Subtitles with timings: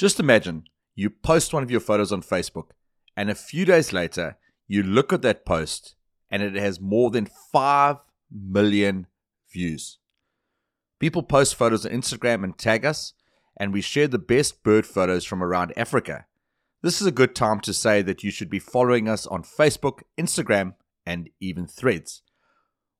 [0.00, 2.70] Just imagine you post one of your photos on Facebook,
[3.18, 5.94] and a few days later, you look at that post
[6.30, 7.96] and it has more than 5
[8.32, 9.08] million
[9.52, 9.98] views.
[11.00, 13.12] People post photos on Instagram and tag us,
[13.58, 16.24] and we share the best bird photos from around Africa.
[16.80, 20.00] This is a good time to say that you should be following us on Facebook,
[20.18, 22.22] Instagram, and even threads.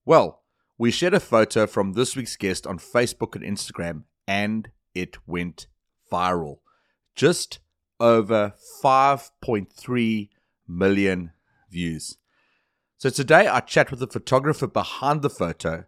[0.04, 0.42] Well,
[0.76, 5.66] we shared a photo from this week's guest on Facebook and Instagram, and it went
[6.12, 6.58] viral.
[7.14, 7.58] Just
[7.98, 10.28] over 5.3
[10.66, 11.32] million
[11.70, 12.16] views.
[12.96, 15.84] So today I chat with the photographer behind the photo,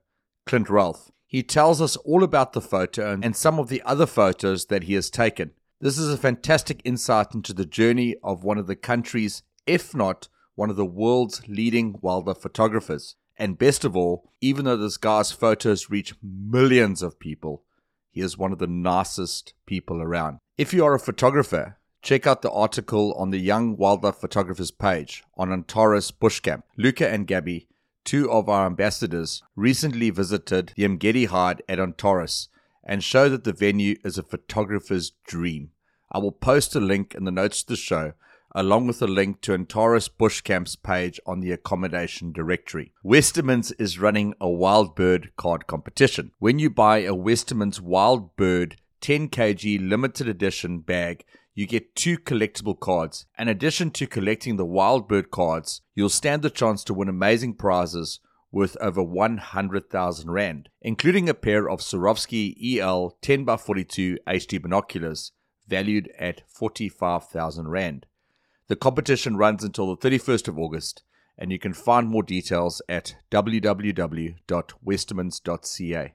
[0.46, 1.10] Clint Ralph.
[1.26, 4.94] He tells us all about the photo and some of the other photos that he
[4.94, 5.52] has taken.
[5.80, 10.28] This is a fantastic insight into the journey of one of the country's, if not
[10.54, 13.16] one of the world's leading wildlife photographers.
[13.38, 17.64] And best of all, even though this guy's photos reach millions of people,
[18.10, 20.38] he is one of the nicest people around.
[20.58, 25.24] If you are a photographer, check out the article on the Young Wildlife Photographers page
[25.34, 26.66] on Antares Bush Camp.
[26.76, 27.68] Luca and Gabby,
[28.04, 32.50] two of our ambassadors, recently visited the Umgede Hide at Antares
[32.84, 35.70] and show that the venue is a photographer's dream.
[36.10, 38.12] I will post a link in the notes to the show,
[38.54, 42.92] along with a link to Antares Bush Camp's page on the accommodation directory.
[43.02, 46.32] Westermans is running a wild bird card competition.
[46.40, 52.16] When you buy a Westermans wild bird 10 kg limited edition bag, you get two
[52.16, 53.26] collectible cards.
[53.38, 57.54] In addition to collecting the wild bird cards, you'll stand the chance to win amazing
[57.54, 58.20] prizes
[58.52, 65.32] worth over 100,000 Rand, including a pair of Swarovski EL 10x42 HD binoculars
[65.66, 68.06] valued at 45,000 Rand.
[68.68, 71.02] The competition runs until the 31st of August,
[71.36, 76.14] and you can find more details at www.westermans.ca.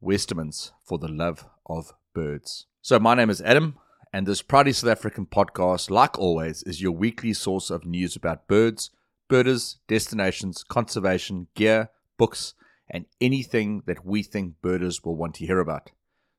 [0.00, 2.66] Westermans for the love of birds.
[2.82, 3.76] So, my name is Adam,
[4.12, 8.48] and this Proudly South African podcast, like always, is your weekly source of news about
[8.48, 8.90] birds
[9.28, 12.54] birders, destinations, conservation, gear, books,
[12.90, 15.92] and anything that we think birders will want to hear about.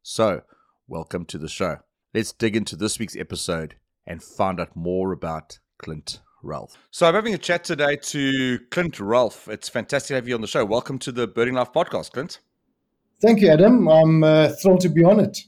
[0.04, 0.42] So,
[0.86, 1.78] welcome to the show.
[2.14, 3.76] Let's dig into this week's episode
[4.06, 6.76] and find out more about Clint Ralph.
[6.92, 9.48] So, I'm having a chat today to Clint Ralph.
[9.48, 10.66] It's fantastic to have you on the show.
[10.66, 12.40] Welcome to the Birding Life podcast, Clint.
[13.22, 13.88] Thank you, Adam.
[13.88, 15.40] I'm uh, thrilled to be on it.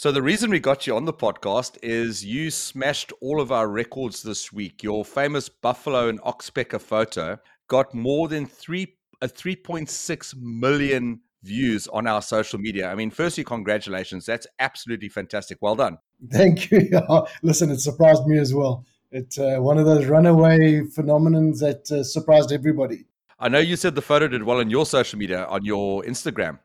[0.00, 3.66] So the reason we got you on the podcast is you smashed all of our
[3.66, 4.80] records this week.
[4.84, 7.36] Your famous buffalo and oxpecker photo
[7.66, 12.88] got more than three a 3.6 million views on our social media.
[12.88, 14.24] I mean, firstly, congratulations.
[14.24, 15.58] That's absolutely fantastic.
[15.60, 15.98] Well done.
[16.30, 16.88] Thank you.
[17.42, 18.84] Listen, it surprised me as well.
[19.10, 23.06] It's uh, one of those runaway phenomenons that uh, surprised everybody.
[23.40, 26.60] I know you said the photo did well on your social media, on your Instagram.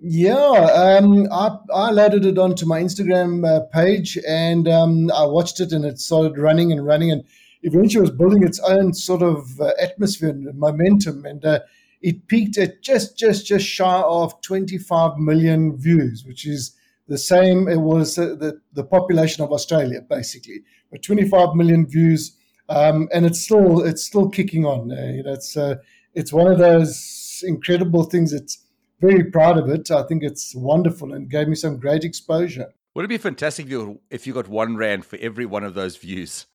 [0.00, 5.60] Yeah, um, I, I loaded it onto my Instagram uh, page and um, I watched
[5.60, 7.24] it and it started running and running and
[7.62, 11.60] eventually it was building its own sort of uh, atmosphere and momentum and uh,
[12.04, 16.76] it peaked at just just just shy of 25 million views, which is
[17.08, 17.66] the same.
[17.66, 22.36] It was uh, the the population of Australia basically, but 25 million views,
[22.68, 24.92] um, and it's still it's still kicking on.
[24.92, 25.76] Uh, you know, it's uh,
[26.12, 28.34] it's one of those incredible things.
[28.34, 28.58] It's
[29.04, 29.90] very proud of it.
[29.90, 32.72] I think it's wonderful and gave me some great exposure.
[32.94, 35.74] Would it be fantastic if you, if you got one rand for every one of
[35.74, 36.46] those views?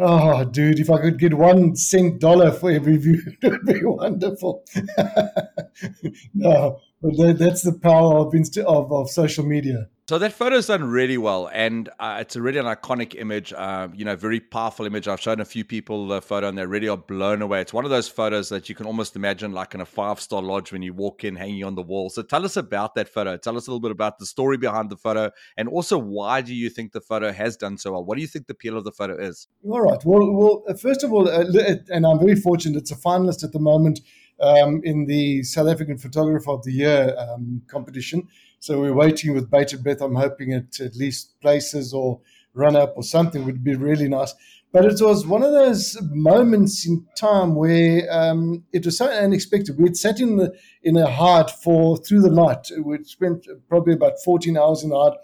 [0.00, 3.84] Oh, dude, if I could get one cent dollar for every view, it would be
[3.84, 4.64] wonderful.
[6.34, 9.88] no, but that, that's the power of, inst- of, of social media.
[10.08, 13.52] So that photo's done really well, and uh, it's a really an iconic image.
[13.52, 15.06] Uh, you know, very powerful image.
[15.06, 17.60] I've shown a few people the photo, and they really are blown away.
[17.60, 20.40] It's one of those photos that you can almost imagine like in a five star
[20.40, 22.08] lodge when you walk in, hanging on the wall.
[22.08, 23.36] So tell us about that photo.
[23.36, 26.54] Tell us a little bit about the story behind the photo, and also why do
[26.54, 28.02] you think the photo has done so well?
[28.02, 29.46] What do you think the appeal of the photo is?
[29.62, 30.02] All right.
[30.06, 31.44] Well, well, uh, first of all, uh,
[31.90, 32.78] and I'm very fortunate.
[32.78, 34.00] It's a finalist at the moment
[34.40, 38.28] um, in the South African Photographer of the Year um, competition.
[38.60, 40.00] So we're waiting with bated breath.
[40.00, 42.20] I'm hoping it at least places or
[42.54, 44.34] run up or something would be really nice.
[44.70, 49.78] But it was one of those moments in time where um, it was so unexpected.
[49.78, 52.70] We'd sat in the in a hut for through the night.
[52.82, 55.18] We'd spent probably about 14 hours in the hut.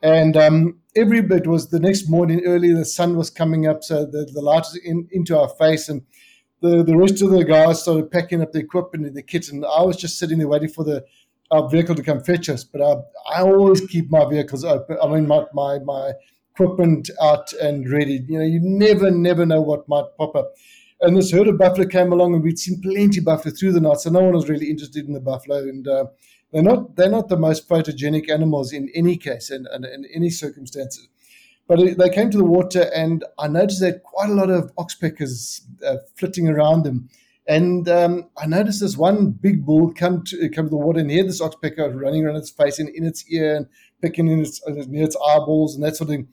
[0.00, 4.04] And um, every bit was the next morning early, the sun was coming up, so
[4.04, 5.88] the, the light was in, into our face.
[5.88, 6.02] And
[6.60, 9.48] the, the rest of the guys started packing up the equipment and the kit.
[9.50, 11.04] And I was just sitting there waiting for the
[11.50, 12.64] our vehicle to come fetch us.
[12.64, 14.96] But I, I always keep my vehicles open.
[15.02, 16.12] I mean, my, my, my
[16.54, 18.24] equipment out and ready.
[18.28, 20.52] You know, you never, never know what might pop up.
[21.00, 23.80] And this herd of buffalo came along, and we'd seen plenty of buffalo through the
[23.80, 25.58] night, so no one was really interested in the buffalo.
[25.58, 26.06] And uh,
[26.52, 30.30] they're not they're not the most photogenic animals in any case and, and in any
[30.30, 31.08] circumstances.
[31.66, 34.74] But it, they came to the water, and I noticed that quite a lot of
[34.76, 37.08] oxpeckers uh, flitting around them.
[37.46, 41.10] And um, I noticed this one big bull come to come to the water, and
[41.10, 43.66] he had this oxpecker running around its face and in its ear and
[44.00, 46.28] picking in its near its eyeballs and that sort of thing.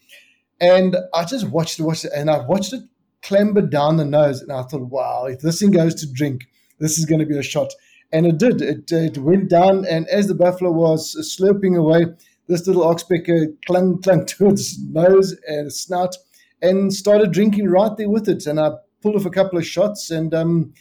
[0.60, 2.84] And I just watched it, watched it, and I watched it
[3.24, 6.48] clamber down the nose, and I thought, wow, if this thing goes to drink,
[6.80, 7.74] this is going to be a shot.
[8.14, 8.62] And it did.
[8.62, 12.06] It, it went down, and as the buffalo was slurping away,
[12.52, 16.16] this little oxpecker clung, clung to its nose and snout
[16.62, 18.46] and started drinking right there with it.
[18.46, 18.72] And I
[19.02, 20.74] pulled off a couple of shots, and um,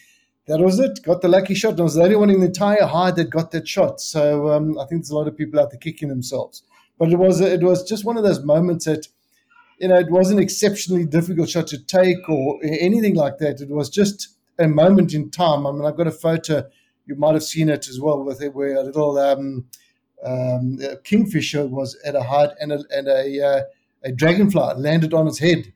[0.46, 1.02] that was it.
[1.02, 1.72] Got the lucky shot.
[1.72, 4.00] And I was the only one in the entire hide that got that shot.
[4.00, 6.62] So um, I think there's a lot of people out there kicking themselves.
[6.98, 9.06] But it was it was just one of those moments that
[9.78, 13.62] you know it wasn't exceptionally difficult shot to take or anything like that.
[13.62, 15.66] It was just a moment in time.
[15.66, 16.68] I mean, I've got a photo.
[17.06, 19.64] You might have seen it as well with it, where a little um,
[20.24, 23.62] um, a kingfisher was at a height and a, and a, uh,
[24.04, 25.72] a dragonfly landed on its head.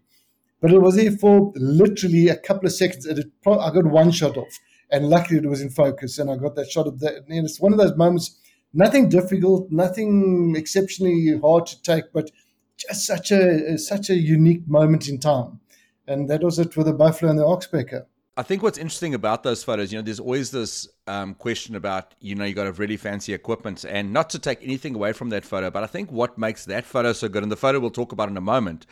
[0.61, 3.07] But it was there for literally a couple of seconds.
[3.07, 4.59] It I got one shot off,
[4.91, 7.17] and luckily it was in focus, and I got that shot of that.
[7.29, 8.39] And it's one of those moments,
[8.73, 12.31] nothing difficult, nothing exceptionally hard to take, but
[12.77, 15.61] just such a such a unique moment in time.
[16.07, 18.07] And that was it with the buffalo and the oxpecker.
[18.37, 22.15] I think what's interesting about those photos, you know, there's always this um, question about,
[22.21, 25.13] you know, you got to have really fancy equipment, and not to take anything away
[25.13, 27.79] from that photo, but I think what makes that photo so good, and the photo
[27.79, 28.87] we'll talk about in a moment,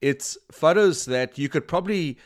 [0.00, 2.18] it's photos that you could probably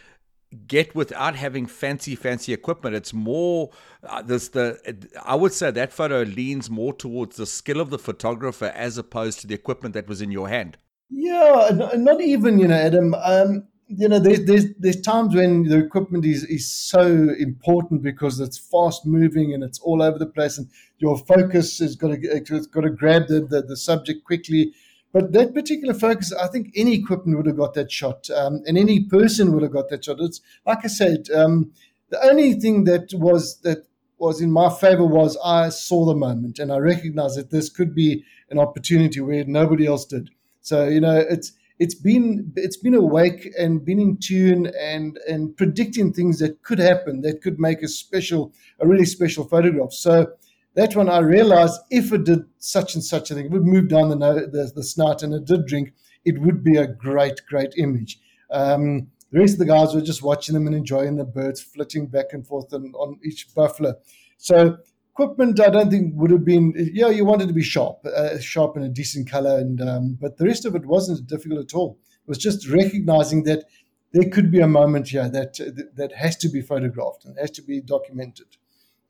[0.66, 2.94] get without having fancy, fancy equipment.
[2.94, 3.70] It's more
[4.06, 4.78] uh, this the
[5.24, 9.40] I would say that photo leans more towards the skill of the photographer as opposed
[9.40, 10.76] to the equipment that was in your hand.
[11.10, 13.14] Yeah, not even you know, Adam.
[13.14, 17.02] Um, you know, there's, there's there's times when the equipment is is so
[17.38, 20.68] important because it's fast moving and it's all over the place, and
[20.98, 24.72] your focus has got to it's got to grab the, the, the subject quickly.
[25.12, 28.78] But that particular focus, I think any equipment would have got that shot, um, and
[28.78, 30.20] any person would have got that shot.
[30.20, 31.72] It's like I said, um,
[32.08, 33.86] the only thing that was that
[34.18, 37.92] was in my favor was I saw the moment and I recognized that this could
[37.92, 40.30] be an opportunity where nobody else did.
[40.60, 45.56] So you know, it's it's been it's been awake and been in tune and and
[45.56, 49.92] predicting things that could happen that could make a special a really special photograph.
[49.92, 50.28] So
[50.74, 53.88] that one I realized if it did such and such a thing, it would move
[53.88, 55.92] down the the, the snout and it did drink,
[56.24, 58.20] it would be a great great image.
[58.52, 62.06] Um, the rest of the guys were just watching them and enjoying the birds flitting
[62.06, 63.94] back and forth on, on each buffalo.
[64.36, 64.76] So
[65.12, 68.76] equipment I don't think would have been yeah you wanted to be sharp uh, sharp
[68.76, 71.98] and a decent color and um, but the rest of it wasn't difficult at all
[72.02, 73.64] it was just recognizing that
[74.12, 75.54] there could be a moment here that
[75.96, 78.56] that has to be photographed and has to be documented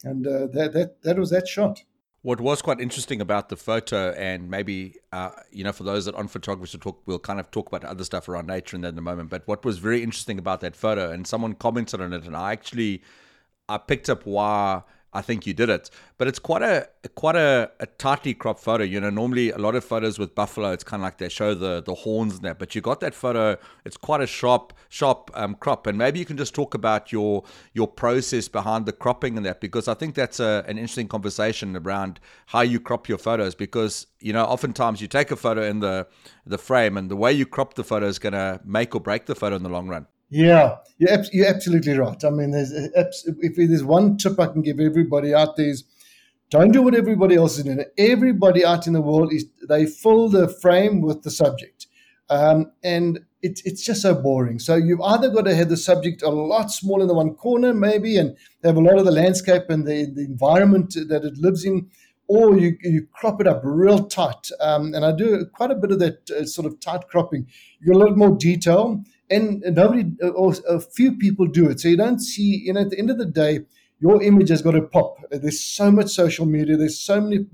[0.05, 1.83] and uh, that that that was that shot
[2.23, 6.15] what was quite interesting about the photo, and maybe uh, you know, for those that
[6.15, 8.93] aren't photographers, we'll, talk, we'll kind of talk about other stuff around nature in that
[8.93, 9.29] in a moment.
[9.29, 12.53] But what was very interesting about that photo, and someone commented on it, and I
[12.53, 13.03] actually
[13.69, 14.83] I picked up why
[15.15, 15.91] I think you did it.
[16.17, 18.85] But it's quite a quite a, a tightly cropped photo.
[18.85, 21.55] You know, normally a lot of photos with buffalo, it's kind of like they show
[21.55, 22.59] the the horns and that.
[22.59, 23.57] But you got that photo.
[23.85, 25.87] It's quite a sharp sharp um, crop.
[25.87, 27.45] And maybe you can just talk about your
[27.75, 31.77] your process behind the cropping and that, because I think that's a, an interesting conversation
[31.77, 33.55] around how you crop your photos.
[33.55, 36.07] Because you know, oftentimes you take a photo in the
[36.47, 39.27] the frame, and the way you crop the photo is going to make or break
[39.27, 40.07] the photo in the long run.
[40.33, 42.25] Yeah, you're, you're absolutely right.
[42.25, 45.85] I mean, there's if there's one tip I can give everybody out there is
[46.49, 47.85] don't do what everybody else is doing.
[47.99, 51.87] Everybody out in the world is they fill the frame with the subject,
[52.31, 54.59] um, and it's it's just so boring.
[54.59, 57.75] So you've either got to have the subject a lot smaller in the one corner,
[57.75, 58.35] maybe, and
[58.65, 61.91] have a lot of the landscape and the, the environment that it lives in,
[62.27, 64.51] or you, you crop it up real tight.
[64.61, 67.47] Um, and I do quite a bit of that uh, sort of tight cropping.
[67.81, 71.81] You get a lot more detail and nobody or a few people do it.
[71.81, 73.61] So you don't see, you know, at the end of the day,
[74.01, 75.17] your image has got to pop.
[75.31, 76.77] There's so much social media.
[76.77, 77.47] There's so many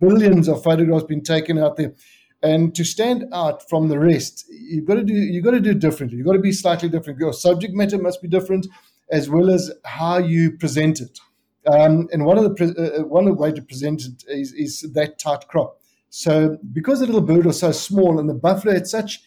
[0.00, 1.94] billions of photographs being taken out there,
[2.42, 5.74] and to stand out from the rest, you've got to do you've got to do
[5.74, 6.18] differently.
[6.18, 7.20] You've got to be slightly different.
[7.20, 8.66] Your subject matter must be different,
[9.10, 11.20] as well as how you present it.
[11.66, 14.52] Um, and one of the uh, uh, one of the way to present it is,
[14.52, 15.78] is that tight crop.
[16.10, 19.22] So because the little bird was so small and the buffalo had such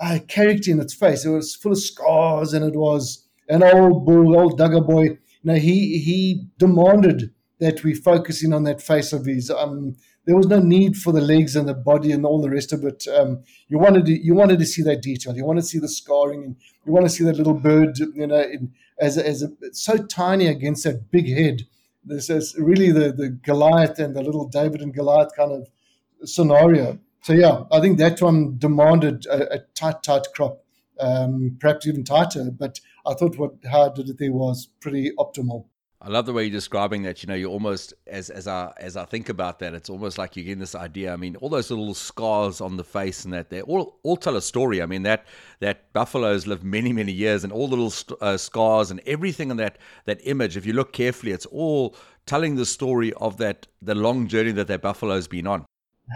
[0.00, 1.24] uh, character in its face.
[1.24, 5.02] It was full of scars, and it was an old bull, old dagga boy.
[5.02, 9.50] You know, he he demanded that we focus in on that face of his.
[9.50, 12.72] Um, there was no need for the legs and the body and all the rest
[12.72, 13.06] of it.
[13.08, 15.34] Um, you wanted to, you wanted to see that detail.
[15.36, 17.98] You want to see the scarring, and you want to see that little bird.
[17.98, 21.62] You know, in, as a, as a, so tiny against that big head.
[22.02, 25.68] This is really the the Goliath and the little David and Goliath kind of
[26.24, 26.98] scenario.
[27.22, 30.64] So yeah, I think that one demanded a, a tight, tight crop,
[30.98, 32.50] um, perhaps even tighter.
[32.50, 35.66] But I thought what how I did it there was pretty optimal.
[36.02, 37.22] I love the way you're describing that.
[37.22, 40.34] You know, you're almost as as I as I think about that, it's almost like
[40.34, 41.12] you're getting this idea.
[41.12, 44.36] I mean, all those little scars on the face and that they all all tell
[44.36, 44.80] a story.
[44.80, 45.26] I mean, that
[45.58, 49.58] that buffaloes live many many years, and all the little uh, scars and everything in
[49.58, 50.56] that that image.
[50.56, 54.68] If you look carefully, it's all telling the story of that the long journey that
[54.68, 55.66] that buffalo's been on.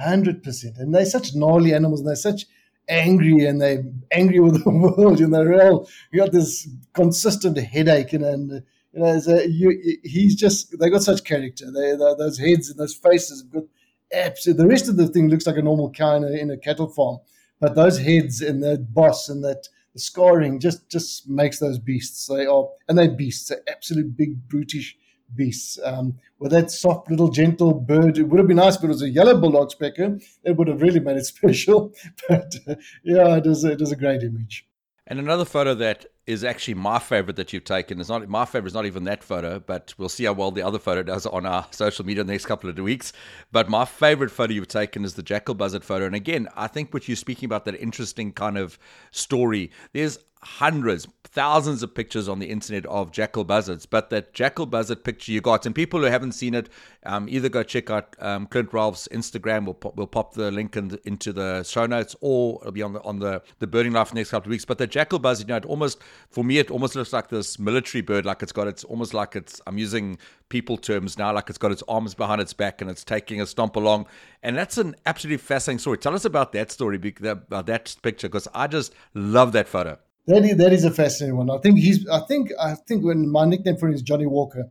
[0.02, 2.46] Hundred percent, and they're such gnarly animals, and they're such
[2.88, 8.12] angry, and they're angry with the world, and they're all you got this consistent headache,
[8.12, 8.24] and.
[8.24, 11.66] and you know, you, he's just they got such character.
[11.70, 13.64] They, they those heads and those faces have got
[14.12, 14.62] absolutely.
[14.62, 16.88] The rest of the thing looks like a normal cow in a, in a cattle
[16.88, 17.18] farm,
[17.60, 22.26] but those heads and that boss and that the scoring just just makes those beasts.
[22.26, 24.96] They are and they're beasts, they're absolute big brutish
[25.34, 25.78] beasts.
[25.84, 29.02] Um, with that soft little gentle bird, it would have been nice if it was
[29.02, 30.22] a yellow billed oxpecker.
[30.44, 31.92] It would have really made it special.
[32.28, 34.66] But uh, yeah, it is it is a great image.
[35.06, 38.00] And another photo that is actually my favorite that you've taken.
[38.00, 40.62] It's not my favorite is not even that photo, but we'll see how well the
[40.62, 43.12] other photo does on our social media in the next couple of weeks.
[43.52, 46.06] But my favorite photo you've taken is the jackal buzzard photo.
[46.06, 48.78] And again, I think what you're speaking about that interesting kind of
[49.10, 49.70] story.
[49.92, 55.02] There's hundreds, thousands of pictures on the internet of jackal buzzards, but that jackal buzzard
[55.02, 56.68] picture you got, and people who haven't seen it,
[57.04, 59.64] um, either go check out um, Clint Ralph's Instagram.
[59.64, 62.92] We'll pop, we'll pop the link in into the show notes, or it'll be on
[62.92, 64.64] the on the the birding life the next couple of weeks.
[64.64, 65.98] But the jackal buzzard, you know, it almost
[66.30, 69.34] for me, it almost looks like this military bird, like it's got it's almost like
[69.34, 69.60] it's.
[69.66, 73.02] I'm using people terms now, like it's got its arms behind its back and it's
[73.02, 74.06] taking a stomp along,
[74.44, 75.98] and that's an absolutely fascinating story.
[75.98, 79.98] Tell us about that story, about that picture, because I just love that photo.
[80.26, 81.50] That is, that is a fascinating one.
[81.50, 82.08] I think he's.
[82.08, 82.50] I think.
[82.58, 84.70] I think when my nickname for him is Johnny Walker.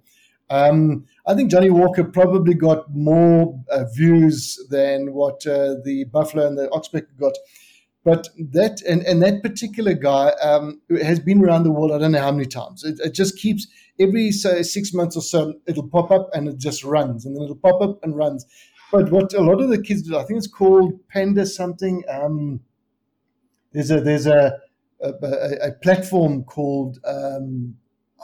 [0.49, 6.47] Um, I think Johnny Walker probably got more uh, views than what uh, the Buffalo
[6.47, 7.33] and the Oxpecker got.
[8.03, 11.91] But that and, and that particular guy um, has been around the world.
[11.91, 12.83] I don't know how many times.
[12.83, 13.67] It, it just keeps
[13.99, 15.53] every six months or so.
[15.67, 18.45] It'll pop up and it just runs, and then it'll pop up and runs.
[18.91, 22.03] But what a lot of the kids do, I think it's called Panda something.
[22.09, 22.59] Um,
[23.71, 24.59] there's a there's a
[25.03, 27.75] a, a, platform called um,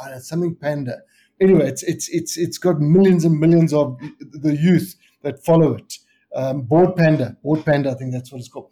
[0.08, 1.02] know, something Panda.
[1.42, 5.98] Anyway, it's it's it's it's got millions and millions of the youth that follow it.
[6.36, 8.72] Um, Bored Panda, Bored Panda, I think that's what it's called.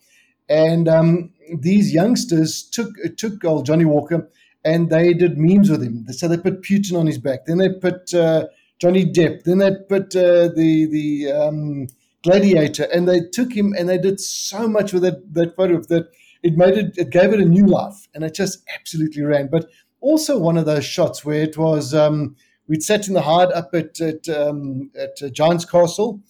[0.50, 4.30] And um, these youngsters took took old Johnny Walker
[4.64, 6.06] and they did memes with him.
[6.10, 7.46] So they put Putin on his back.
[7.46, 8.48] Then they put uh,
[8.80, 9.44] Johnny Depp.
[9.44, 11.88] Then they put uh, the the um,
[12.24, 16.10] Gladiator, and they took him and they did so much with that that photo that
[16.48, 19.50] it made it, it gave it a new life, and it just absolutely ran.
[19.52, 22.38] But also one of those shots where it was um,
[22.68, 26.22] we'd sat in the hard up at at, um, at uh, Giant's Castle,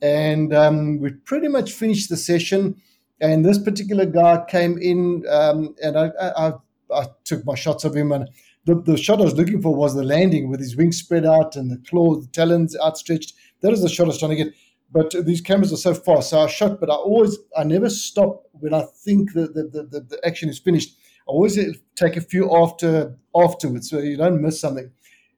[0.00, 2.76] and um, we'd pretty much finished the session.
[3.20, 6.52] And this particular guy came in, um, and I, I,
[6.92, 8.12] I, took my shots of him.
[8.12, 8.28] And
[8.66, 11.56] the, the shot I was looking for was the landing with his wings spread out
[11.56, 13.32] and the claws, the talons outstretched.
[13.60, 14.54] That is the shot I was trying to get
[14.94, 16.30] but these cameras are so fast.
[16.30, 20.00] So I shot, but I always, I never stop when I think that the, the,
[20.00, 20.96] the, action is finished.
[21.28, 21.58] I always
[21.96, 24.92] take a few after afterwards, so you don't miss something.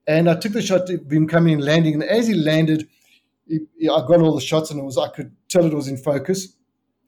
[0.07, 2.87] And I took the shot of him coming and landing, and as he landed,
[3.49, 5.97] he, I got all the shots, and it was I could tell it was in
[5.97, 6.55] focus.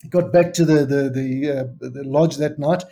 [0.09, 2.83] Got back to the the the, uh, the lodge that night,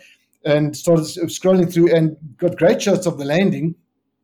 [0.45, 3.73] and started scrolling through, and got great shots of the landing.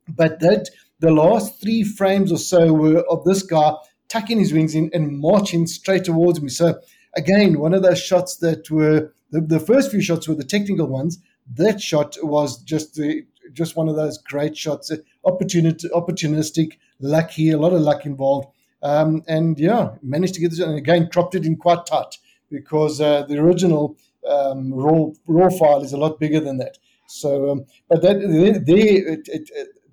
[0.07, 3.73] But that the last three frames or so were of this guy
[4.13, 6.49] tucking his wings in and marching straight towards me.
[6.49, 6.79] So
[7.15, 10.85] again, one of those shots that were the, the first few shots were the technical
[10.85, 11.17] ones.
[11.55, 14.91] That shot was just the just one of those great shots,
[15.25, 18.47] opportunity, opportunistic, lucky, a lot of luck involved.
[18.83, 22.17] Um, and yeah, managed to get this, and again, cropped it in quite tight
[22.49, 23.97] because uh, the original
[24.29, 26.77] um, raw raw file is a lot bigger than that.
[27.07, 28.59] So, um, but that there,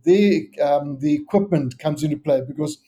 [0.05, 2.79] there, um, the equipment comes into play because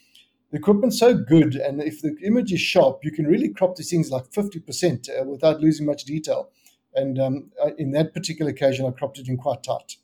[0.53, 3.89] the equipment's so good, and if the image is sharp, you can really crop these
[3.89, 6.51] things like 50% uh, without losing much detail.
[6.95, 9.97] And um, in that particular occasion, I cropped it in quite tight.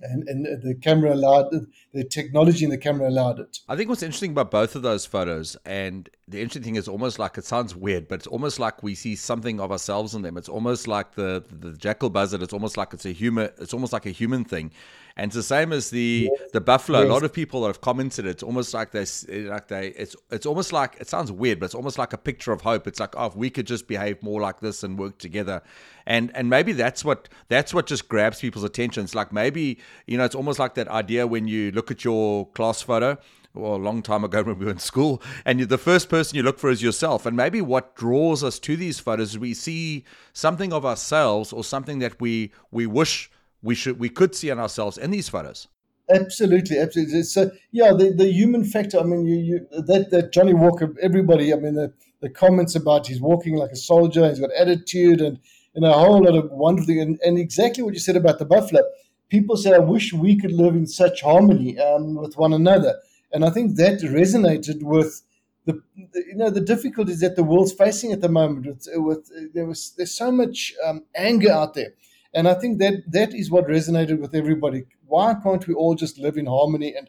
[0.00, 1.50] And, and the camera allowed
[1.92, 3.58] the technology in the camera allowed it.
[3.68, 7.18] I think what's interesting about both of those photos, and the interesting thing is almost
[7.18, 10.36] like it sounds weird, but it's almost like we see something of ourselves in them.
[10.36, 12.42] It's almost like the the jackal buzzard.
[12.42, 13.50] It's almost like it's a human.
[13.58, 14.70] It's almost like a human thing.
[15.16, 16.50] And it's the same as the yes.
[16.52, 17.00] the buffalo.
[17.00, 17.08] Yes.
[17.08, 19.88] A lot of people that have commented, it's almost like they eh, like they.
[19.88, 22.86] It's it's almost like it sounds weird, but it's almost like a picture of hope.
[22.86, 25.62] It's like oh, if we could just behave more like this and work together,
[26.06, 29.04] and and maybe that's what that's what just grabs people's attention.
[29.04, 32.46] It's like maybe you know, it's almost like that idea when you look at your
[32.48, 33.18] class photo
[33.58, 36.42] well, a long time ago when we were in school, and the first person you
[36.42, 37.26] look for is yourself.
[37.26, 41.64] And maybe what draws us to these photos is we see something of ourselves or
[41.64, 43.30] something that we we wish
[43.62, 45.68] we should we could see in ourselves in these photos.
[46.10, 47.22] Absolutely, absolutely.
[47.22, 48.98] So yeah, the, the human factor.
[48.98, 50.94] I mean, you, you that that Johnnie Walker.
[51.02, 51.52] Everybody.
[51.52, 54.26] I mean, the, the comments about he's walking like a soldier.
[54.28, 55.38] He's got attitude and
[55.74, 57.02] and a whole lot of wonderful things.
[57.02, 58.82] And, and exactly what you said about the buffalo.
[59.28, 62.98] People say, "I wish we could live in such harmony um, with one another."
[63.32, 65.22] And I think that resonated with
[65.66, 65.82] the,
[66.14, 68.66] you know the difficulties that the world's facing at the moment.
[68.66, 71.92] With, with there was there's so much um, anger out there,
[72.32, 74.84] and I think that that is what resonated with everybody.
[75.06, 77.08] Why can't we all just live in harmony and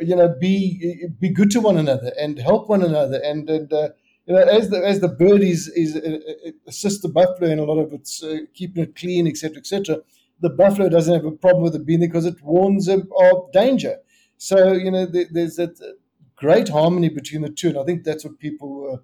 [0.00, 3.88] you know be be good to one another and help one another and and uh,
[4.26, 7.58] you know as the as the bird is is uh, uh assists the buffalo in
[7.58, 9.98] a lot of its uh, keeping it clean etc etc
[10.40, 13.96] the buffalo doesn't have a problem with it being because it warns them of danger
[14.38, 15.70] so you know, there's a
[16.36, 19.00] great harmony between the two, and I think that's what people were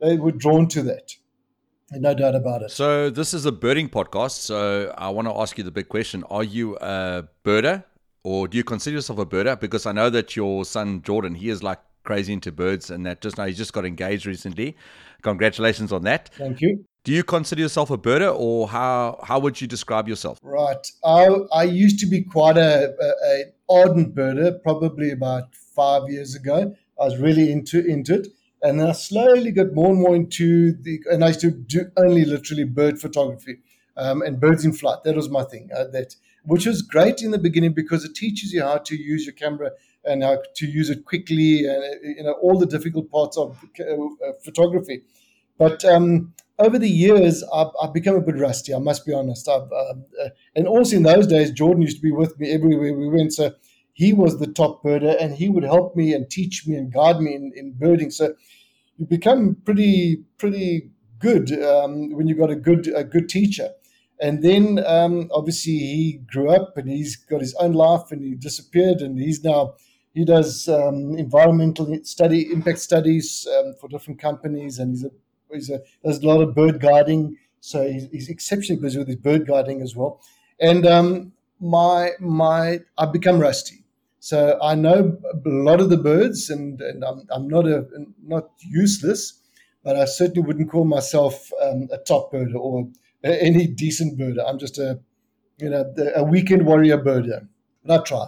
[0.00, 1.16] they were drawn to that.
[1.92, 2.70] No doubt about it.
[2.70, 4.32] So this is a birding podcast.
[4.32, 7.84] So I want to ask you the big question: Are you a birder,
[8.24, 9.58] or do you consider yourself a birder?
[9.58, 13.20] Because I know that your son Jordan, he is like crazy into birds, and that
[13.20, 14.76] just now he just got engaged recently.
[15.22, 16.30] Congratulations on that.
[16.34, 16.84] Thank you.
[17.04, 20.38] Do you consider yourself a birder, or how how would you describe yourself?
[20.40, 26.08] Right, I I used to be quite a, a, a ardent birder, probably about five
[26.08, 26.76] years ago.
[27.00, 28.28] I was really into into it,
[28.62, 31.00] and I slowly got more and more into the.
[31.10, 33.58] And I used to do only literally bird photography
[33.96, 35.02] um, and birds in flight.
[35.02, 35.70] That was my thing.
[35.76, 39.26] Uh, that which was great in the beginning because it teaches you how to use
[39.26, 39.72] your camera
[40.04, 41.82] and how to use it quickly, and
[42.16, 45.02] you know all the difficult parts of uh, photography.
[45.58, 46.32] But um,
[46.62, 48.74] over the years, I've, I've, become a bit rusty.
[48.74, 49.48] I must be honest.
[49.48, 53.08] Um, uh, and also in those days, Jordan used to be with me everywhere we
[53.08, 53.32] went.
[53.32, 53.54] So
[53.92, 57.20] he was the top birder, and he would help me and teach me and guide
[57.20, 58.10] me in, in birding.
[58.10, 58.34] So
[58.96, 63.70] you become pretty pretty good um, when you've got a good a good teacher.
[64.20, 68.34] And then um, obviously he grew up and he's got his own life and he
[68.36, 69.74] disappeared and he's now
[70.14, 75.10] he does um, environmental study impact studies um, for different companies and he's a
[75.52, 79.16] he's a, does a lot of bird guiding, so he's, he's exceptionally busy with his
[79.16, 80.20] bird guiding as well.
[80.60, 83.84] And um, my my I've become rusty,
[84.20, 87.86] so I know a lot of the birds, and, and I'm, I'm not a
[88.24, 89.40] not useless,
[89.84, 92.88] but I certainly wouldn't call myself um, a top birder or
[93.24, 94.44] any decent birder.
[94.46, 95.00] I'm just a
[95.58, 97.48] you know a weekend warrior birder,
[97.84, 98.26] but I try.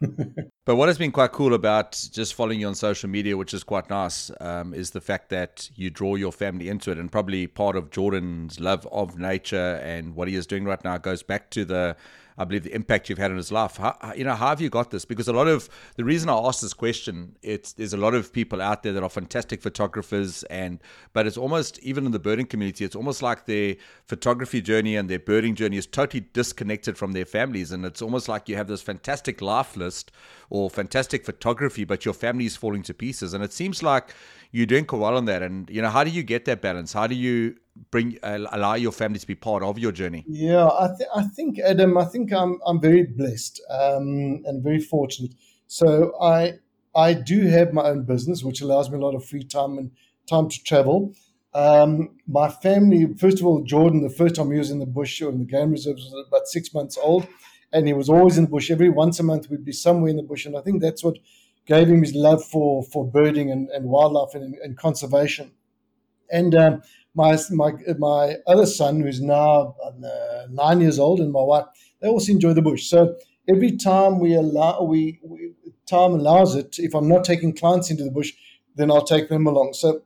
[0.66, 3.62] but what has been quite cool about just following you on social media, which is
[3.62, 6.98] quite nice, um, is the fact that you draw your family into it.
[6.98, 10.98] And probably part of Jordan's love of nature and what he is doing right now
[10.98, 11.96] goes back to the
[12.38, 13.78] I believe the impact you've had on his life.
[13.78, 15.04] How, you know, how have you got this?
[15.04, 18.32] Because a lot of the reason I asked this question, it's there's a lot of
[18.32, 20.80] people out there that are fantastic photographers, and
[21.14, 25.08] but it's almost even in the birding community, it's almost like their photography journey and
[25.08, 28.68] their birding journey is totally disconnected from their families, and it's almost like you have
[28.68, 30.12] this fantastic life list
[30.56, 34.14] or fantastic photography, but your family is falling to pieces, and it seems like
[34.52, 35.42] you're doing quite well on that.
[35.42, 36.92] And you know, how do you get that balance?
[36.92, 37.56] How do you
[37.90, 40.24] bring uh, allow your family to be part of your journey?
[40.26, 44.80] Yeah, I, th- I think Adam, I think I'm I'm very blessed um, and very
[44.80, 45.34] fortunate.
[45.66, 46.54] So I
[46.94, 49.90] I do have my own business, which allows me a lot of free time and
[50.26, 51.14] time to travel.
[51.54, 55.22] Um, my family, first of all, Jordan, the first time he was in the bush
[55.22, 57.26] or in the game reserves was about six months old,
[57.72, 58.70] and he was always in the bush.
[58.70, 61.18] Every once a month, we'd be somewhere in the bush, and I think that's what
[61.66, 65.52] gave him his love for for birding and, and wildlife and, and conservation.
[66.30, 66.82] And um,
[67.14, 71.66] my my my other son, who's now uh, nine years old, and my wife,
[72.00, 72.86] they also enjoy the bush.
[72.86, 73.16] So
[73.48, 75.52] every time we allow we, we
[75.86, 78.32] time allows it, if I'm not taking clients into the bush,
[78.74, 79.74] then I'll take them along.
[79.74, 80.02] So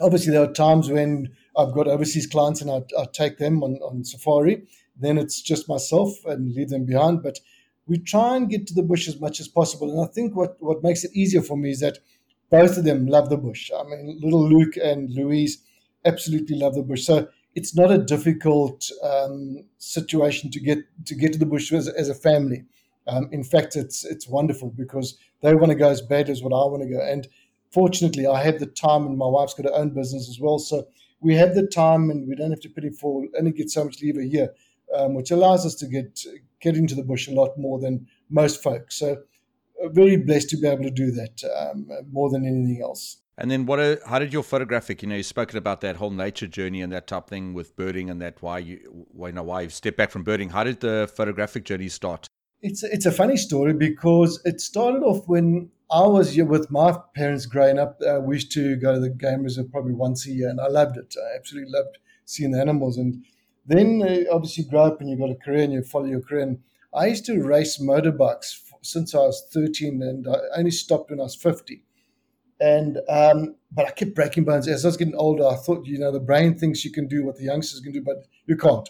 [0.00, 3.76] obviously there are times when I've got overseas clients and I, I take them on,
[3.76, 4.66] on safari.
[5.00, 7.22] Then it's just myself and leave them behind.
[7.22, 7.38] But
[7.86, 9.90] we try and get to the bush as much as possible.
[9.90, 11.98] And I think what, what makes it easier for me is that
[12.50, 13.70] both of them love the bush.
[13.76, 15.62] I mean, little Luke and Louise
[16.04, 17.04] absolutely love the bush.
[17.04, 21.88] So it's not a difficult um, situation to get to get to the bush as,
[21.88, 22.64] as a family.
[23.06, 26.52] Um, in fact, it's it's wonderful because they want to go as bad as what
[26.52, 27.00] I want to go.
[27.00, 27.26] And
[27.72, 30.58] fortunately, I have the time, and my wife's got her own business as well.
[30.58, 30.86] So
[31.20, 33.84] we have the time, and we don't have to put in for only get so
[33.84, 34.50] much leave a year,
[34.96, 36.20] um, which allows us to get
[36.60, 38.96] get into the bush a lot more than most folks.
[38.96, 39.16] So
[39.82, 43.18] uh, very blessed to be able to do that um, more than anything else.
[43.38, 44.00] And then, what?
[44.06, 45.02] How did your photographic?
[45.02, 48.10] You know, you've spoken about that whole nature journey and that type thing with birding,
[48.10, 50.50] and that why you, why, you know, why you stepped back from birding.
[50.50, 52.26] How did the photographic journey start?
[52.60, 56.98] It's a, it's a funny story because it started off when I was with my
[57.14, 57.98] parents growing up.
[58.06, 60.68] Uh, we used to go to the game reserve probably once a year, and I
[60.68, 61.14] loved it.
[61.16, 62.98] I absolutely loved seeing the animals.
[62.98, 63.24] And
[63.70, 66.20] then uh, obviously you grow up and you've got a career and you follow your
[66.20, 66.42] career.
[66.42, 66.58] And
[66.94, 71.24] I used to race motorbikes since I was 13, and I only stopped when I
[71.24, 71.82] was 50.
[72.60, 75.46] And um, but I kept breaking bones as I was getting older.
[75.46, 78.02] I thought, you know, the brain thinks you can do what the youngsters can do,
[78.02, 78.88] but you can't.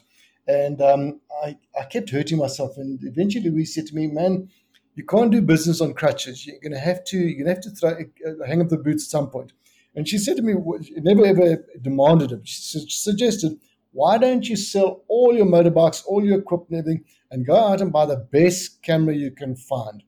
[0.48, 2.76] And um, I, I kept hurting myself.
[2.76, 4.48] And eventually, we said to me, "Man,
[4.94, 6.46] you can't do business on crutches.
[6.46, 8.78] You're going to have to you're going to have to throw, uh, hang up the
[8.78, 9.52] boots at some point."
[9.94, 10.54] And she said to me,
[10.96, 12.46] never ever demanded it.
[12.46, 13.58] She su- suggested,
[13.92, 17.92] "Why don't you sell all your motorbikes, all your equipment, everything, and go out and
[17.92, 20.02] buy the best camera you can find?"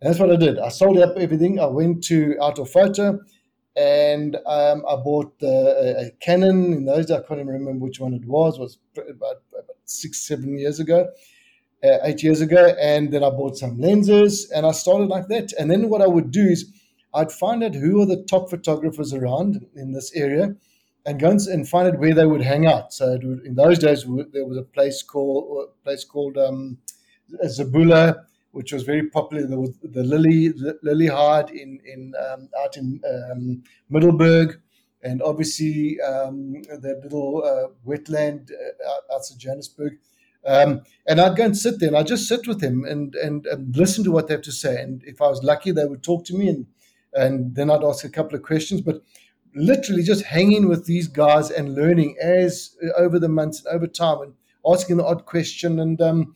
[0.00, 0.58] And that's what I did.
[0.58, 1.58] I sold up everything.
[1.58, 3.18] I went to Autofoto,
[3.76, 6.72] and um, I bought the, a Canon.
[6.72, 8.56] In those days, I can't even remember which one it was.
[8.56, 11.08] It was about, about six, seven years ago,
[11.84, 12.74] uh, eight years ago.
[12.80, 15.52] And then I bought some lenses and I started like that.
[15.58, 16.72] And then what I would do is
[17.14, 20.54] I'd find out who are the top photographers around in this area
[21.08, 22.92] and go and find out where they would hang out.
[22.92, 26.78] So would, in those days, there was a place called, a place called um,
[27.44, 29.46] Zabula which was very popular.
[29.46, 34.60] There was the Lily Lily Hyde in in um, out in um, Middelburg,
[35.02, 39.98] and obviously um, that little uh, wetland uh, outside Johannesburg.
[40.46, 43.44] Um, and I'd go and sit there, and I'd just sit with him and, and,
[43.46, 44.80] and listen to what they have to say.
[44.80, 46.66] And if I was lucky, they would talk to me, and
[47.12, 48.80] and then I'd ask a couple of questions.
[48.80, 49.02] But
[49.54, 53.86] literally, just hanging with these guys and learning as uh, over the months and over
[53.86, 54.34] time, and
[54.66, 56.34] asking the odd question and um,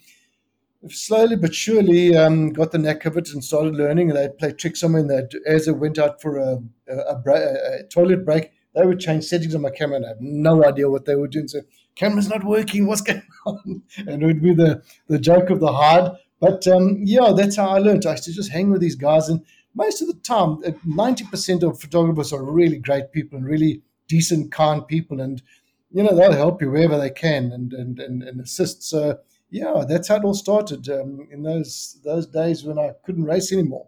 [0.88, 4.10] slowly but surely um, got the knack of it and started learning.
[4.10, 5.00] And they'd play tricks on me.
[5.00, 9.00] And they'd, as I went out for a, a, a, a, toilet break, they would
[9.00, 9.96] change settings on my camera.
[9.96, 11.48] And I had no idea what they were doing.
[11.48, 11.60] So,
[11.94, 12.86] camera's not working.
[12.86, 13.82] What's going on?
[13.98, 16.12] And it would be the, the joke of the hard.
[16.40, 18.04] But um, yeah, that's how I learned.
[18.04, 19.28] I used to just hang with these guys.
[19.28, 24.52] And most of the time, 90% of photographers are really great people and really decent,
[24.52, 25.20] kind people.
[25.20, 25.42] And,
[25.90, 28.82] you know, they'll help you wherever they can and, and, and, and assist.
[28.82, 29.18] So,
[29.52, 30.88] yeah, that's how it all started.
[30.88, 33.86] Um, in those those days when I couldn't race anymore,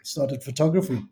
[0.00, 1.02] I started photography,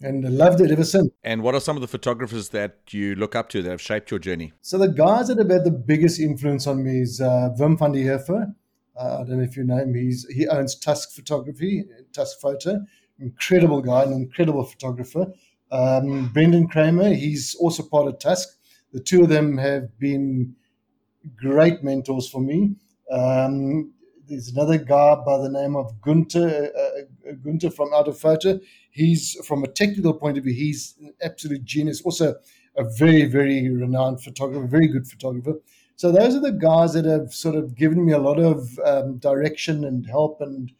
[0.00, 1.10] and I loved it ever since.
[1.24, 4.12] And what are some of the photographers that you look up to that have shaped
[4.12, 4.52] your journey?
[4.62, 7.90] So the guys that have had the biggest influence on me is uh, Wim van
[7.90, 8.54] den Heever.
[8.96, 9.94] Uh, I don't know if you know him.
[9.94, 12.86] He's he owns Tusk Photography, Tusk Photo.
[13.22, 15.32] Incredible guy, an incredible photographer.
[15.70, 18.48] Um, Brendon Cremer, he's also part of Tusk.
[18.92, 20.54] The two of them have been
[21.36, 22.74] great mentors for me.
[23.10, 23.92] Um,
[24.28, 28.60] there's another guy by the name of Gunter, uh, uh Gunter from Autofoto.
[28.90, 32.02] He's, from a technical point of view, he's an absolute genius.
[32.02, 32.34] Also,
[32.76, 35.58] a very, very renowned photographer, very good photographer.
[35.96, 39.18] So those are the guys that have sort of given me a lot of um,
[39.18, 40.72] direction and help, and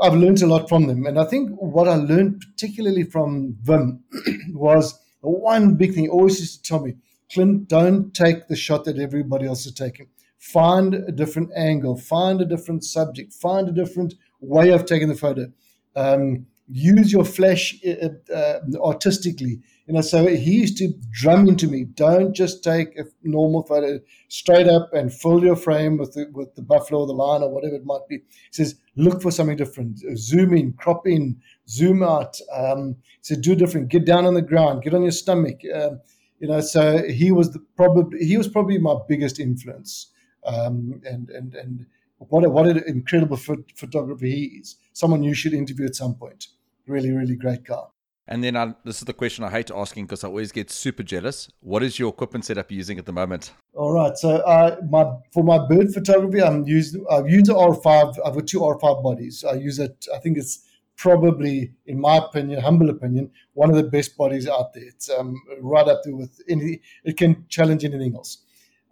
[0.00, 1.06] I've learned a lot from them.
[1.06, 4.00] And I think what I learned particularly from Wim
[4.52, 6.04] was one big thing.
[6.04, 6.94] He always used to tell me,
[7.32, 10.08] Clint, don't take the shot that everybody else is taking
[10.42, 15.14] find a different angle, find a different subject, find a different way of taking the
[15.14, 15.46] photo.
[15.94, 19.60] Um, use your flash uh, uh, artistically.
[19.92, 24.00] You know, so he used to drum into me, don't just take a normal photo
[24.28, 27.50] straight up and fill your frame with the, with the buffalo or the lion or
[27.50, 28.16] whatever it might be.
[28.16, 29.98] He says, look for something different.
[30.16, 32.38] Zoom in, crop in, zoom out.
[32.54, 33.90] Um, so do different.
[33.90, 34.82] Get down on the ground.
[34.82, 35.60] Get on your stomach.
[35.74, 36.00] Um,
[36.38, 40.10] you know, so he was the probably he was probably my biggest influence
[40.46, 41.84] um, and and and
[42.16, 44.76] what a, what an incredible photographer he is.
[44.94, 46.46] Someone you should interview at some point.
[46.86, 47.91] Really, really great guy.
[48.28, 51.02] And then I, this is the question I hate asking because I always get super
[51.02, 51.48] jealous.
[51.60, 53.52] What is your equipment setup using at the moment?
[53.74, 58.18] All right, so uh, my for my bird photography, I'm using I've used the R5.
[58.24, 59.44] I've got two R5 bodies.
[59.44, 60.06] I use it.
[60.14, 64.72] I think it's probably, in my opinion, humble opinion, one of the best bodies out
[64.72, 64.84] there.
[64.84, 66.80] It's um, right up there with any.
[67.04, 68.38] It can challenge anything else.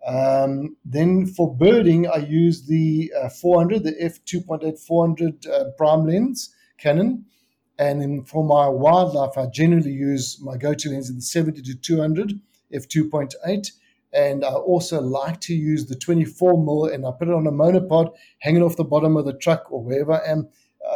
[0.07, 6.55] Um, then for birding, I use the uh, 400, the f2.8 400 uh, prime lens
[6.79, 7.27] Canon.
[7.81, 11.75] And then for my wildlife, I generally use my go-to lens in the 70 to
[11.75, 12.39] 200
[12.75, 13.73] f2.8.
[14.13, 17.51] And I also like to use the 24 mil, and I put it on a
[17.51, 20.49] monopod, hanging off the bottom of the truck or wherever I am,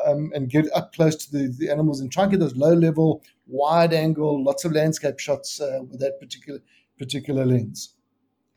[0.04, 3.22] um, and get up close to the, the animals and try and get those low-level,
[3.46, 6.60] wide-angle, lots of landscape shots uh, with that particular
[6.98, 7.94] particular lens.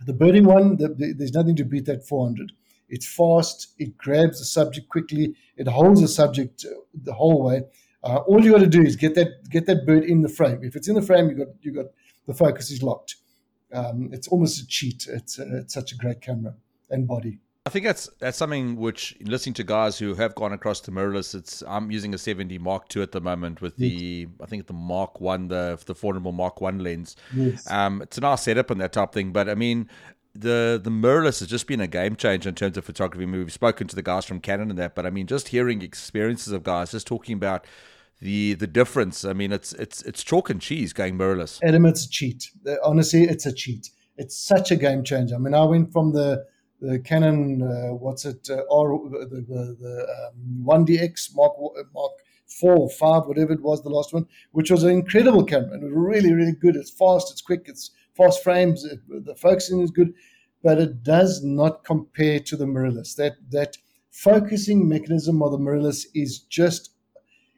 [0.05, 2.51] The birding one, the, the, there's nothing to beat that 400.
[2.89, 7.63] It's fast, it grabs the subject quickly, it holds the subject uh, the whole way.
[8.03, 10.63] Uh, all you got to do is get that get that bird in the frame.
[10.63, 11.86] If it's in the frame, you got you got
[12.27, 13.15] the focus is locked.
[13.73, 15.07] Um, it's almost a cheat.
[15.10, 16.55] It's, uh, it's such a great camera
[16.89, 17.39] and body.
[17.65, 21.36] I think that's that's something which listening to guys who have gone across to mirrorless.
[21.36, 24.73] It's I'm using a 7D Mark II at the moment with the I think the
[24.73, 27.17] Mark One, the the formidable Mark One lens.
[27.36, 27.69] Yes.
[27.69, 29.33] Um, it's a nice setup and that type of thing.
[29.33, 29.89] But I mean,
[30.39, 33.26] the the mirrorless has just been a game changer in terms of photography.
[33.26, 36.54] We've spoken to the guys from Canon and that, but I mean, just hearing experiences
[36.54, 37.65] of guys just talking about
[38.19, 39.26] the the difference.
[39.26, 41.60] I mean, it's it's it's chalk and cheese going mirrorless.
[41.63, 42.52] Adam, it's a cheat.
[42.67, 43.89] Uh, Honestly, it's a cheat.
[44.17, 45.36] It's such a game changer.
[45.36, 46.45] I mean, I went from the
[46.80, 51.54] the Canon, uh, what's it, uh, R, the the, the um, 1DX Mark
[51.93, 52.12] Mark
[52.60, 56.34] four five, whatever it was, the last one, which was an incredible camera and really
[56.34, 56.76] really good.
[56.76, 60.13] It's fast, it's quick, it's fast frames, it, the focusing is good,
[60.63, 63.15] but it does not compare to the mirrorless.
[63.15, 63.77] That that
[64.12, 66.91] focusing mechanism of the mirrorless is just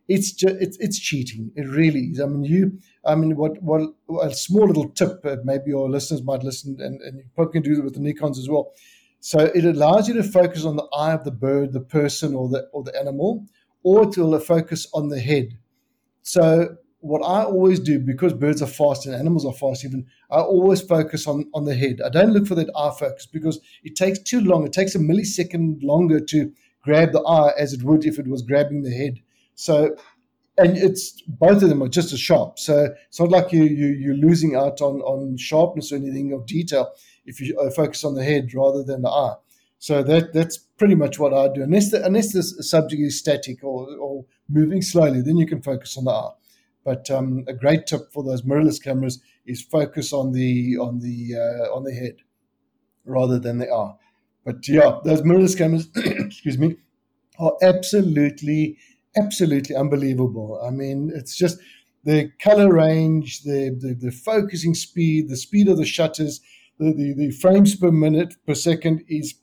[0.09, 1.51] it's just it's, it's cheating.
[1.55, 2.19] It really is.
[2.19, 2.79] I mean, you.
[3.05, 3.81] I mean, what what
[4.21, 5.23] a small little tip.
[5.23, 8.01] Uh, maybe your listeners might listen, and, and you probably can do it with the
[8.01, 8.73] Nikon's as well.
[9.21, 12.49] So it allows you to focus on the eye of the bird, the person, or
[12.49, 13.45] the or the animal,
[13.83, 15.59] or will focus on the head.
[16.23, 20.39] So what I always do, because birds are fast and animals are fast, even I
[20.39, 22.01] always focus on on the head.
[22.05, 24.65] I don't look for that eye focus because it takes too long.
[24.65, 28.41] It takes a millisecond longer to grab the eye as it would if it was
[28.41, 29.19] grabbing the head.
[29.55, 29.95] So,
[30.57, 32.59] and it's both of them are just as sharp.
[32.59, 36.45] So it's not like you, you you're losing out on on sharpness or anything of
[36.45, 36.91] detail
[37.25, 39.35] if you uh, focus on the head rather than the eye.
[39.77, 41.63] So that that's pretty much what I do.
[41.63, 45.97] Unless the, unless the subject is static or, or moving slowly, then you can focus
[45.97, 46.31] on the eye.
[46.83, 51.35] But um, a great tip for those mirrorless cameras is focus on the on the
[51.35, 52.17] uh, on the head
[53.05, 53.93] rather than the eye.
[54.45, 56.77] But yeah, those mirrorless cameras, excuse me,
[57.37, 58.77] are absolutely
[59.17, 60.61] absolutely unbelievable.
[60.65, 61.59] I mean, it's just
[62.03, 66.41] the color range, the, the, the focusing speed, the speed of the shutters,
[66.79, 69.35] the, the, the frames per minute per second is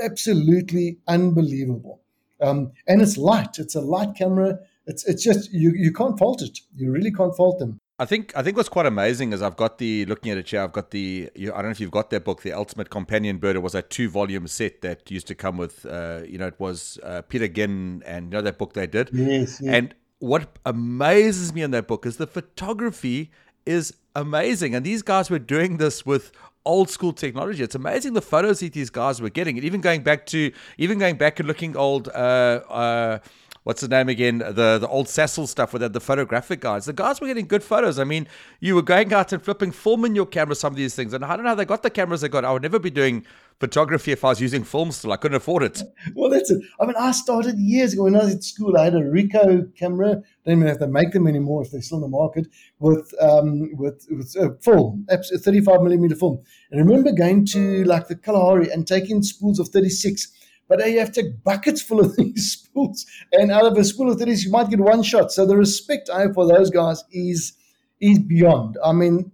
[0.00, 2.00] absolutely unbelievable.
[2.40, 3.58] Um, and it's light.
[3.58, 4.58] It's a light camera.
[4.86, 6.58] It's it's just you you can't fault it.
[6.76, 7.80] You really can't fault them.
[7.98, 10.62] I think I think what's quite amazing is I've got the looking at it here.
[10.62, 13.38] I've got the you, I don't know if you've got that book, the Ultimate Companion
[13.38, 13.54] Bird.
[13.54, 16.58] It was a two volume set that used to come with, uh, you know, it
[16.58, 19.10] was uh, Peter Ginn and you know that book they did.
[19.12, 19.72] Yes, yes.
[19.72, 23.30] And what amazes me in that book is the photography
[23.64, 26.32] is amazing, and these guys were doing this with
[26.66, 27.62] old school technology.
[27.62, 30.98] It's amazing the photos that these guys were getting, and even going back to even
[30.98, 32.08] going back and looking old.
[32.08, 33.18] Uh, uh,
[33.64, 34.38] what's the name again?
[34.38, 36.84] The the old Cecil stuff with the, photographic guys.
[36.84, 37.98] The guys were getting good photos.
[37.98, 38.28] I mean,
[38.60, 41.12] you were going out and flipping film in your camera, some of these things.
[41.12, 42.44] And I don't know how they got the cameras they got.
[42.44, 43.24] I would never be doing
[43.58, 45.12] photography if I was using film still.
[45.12, 45.82] I couldn't afford it.
[46.14, 46.62] Well, that's it.
[46.78, 48.76] I mean, I started years ago when I was at school.
[48.76, 50.22] I had a Ricoh camera.
[50.44, 52.46] Don't even have to make them anymore if they're still in the market
[52.78, 56.42] with um, with, with uh, film, 35 millimeter film.
[56.70, 60.30] And I remember going to like the Kalahari and taking spools of 36
[60.68, 64.10] but you have to take buckets full of these spools, and out of a spool
[64.10, 65.32] of 30s, you might get one shot.
[65.32, 67.54] So the respect I have for those guys is
[68.00, 68.76] is beyond.
[68.84, 69.32] I mean,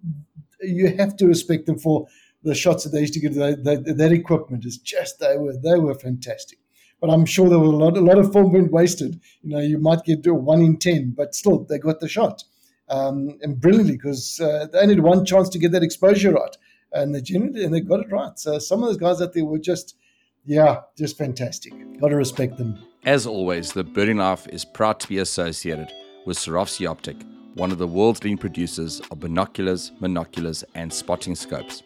[0.61, 2.07] you have to respect them for
[2.43, 3.35] the shots that they used to get.
[3.35, 6.59] That, that, equipment is just they were they were fantastic.
[7.01, 9.21] But I'm sure there was a lot a lot of film went wasted.
[9.43, 12.45] You know, you might get one in ten, but still they got the shot.
[12.89, 16.57] Um, and brilliantly because uh, they only had one chance to get that exposure right,
[16.93, 18.39] and they generally and they got it right.
[18.39, 19.97] So some of those guys out there were just
[20.45, 21.73] yeah, just fantastic.
[22.01, 22.79] Got to respect them.
[23.05, 25.93] As always, the Birding Life is proud to be associated
[26.27, 27.17] with Swarovski Optic,
[27.55, 31.83] one of the world's leading producers of binoculars, monoculars, and spotting scopes,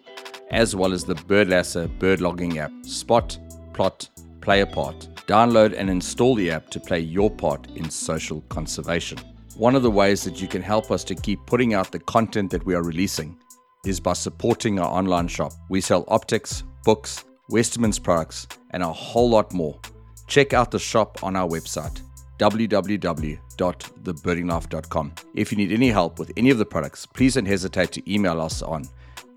[0.50, 2.72] as well as the Birdlasser bird logging app.
[2.82, 3.38] Spot,
[3.72, 4.08] plot,
[4.40, 5.08] play a part.
[5.26, 9.18] Download and install the app to play your part in social conservation.
[9.56, 12.50] One of the ways that you can help us to keep putting out the content
[12.50, 13.38] that we are releasing
[13.86, 15.52] is by supporting our online shop.
[15.70, 19.78] We sell optics, books, Westermans products, and a whole lot more.
[20.26, 22.02] Check out the shop on our website
[22.38, 25.14] www.thebirdinglife.com.
[25.34, 28.40] If you need any help with any of the products, please don't hesitate to email
[28.40, 28.88] us on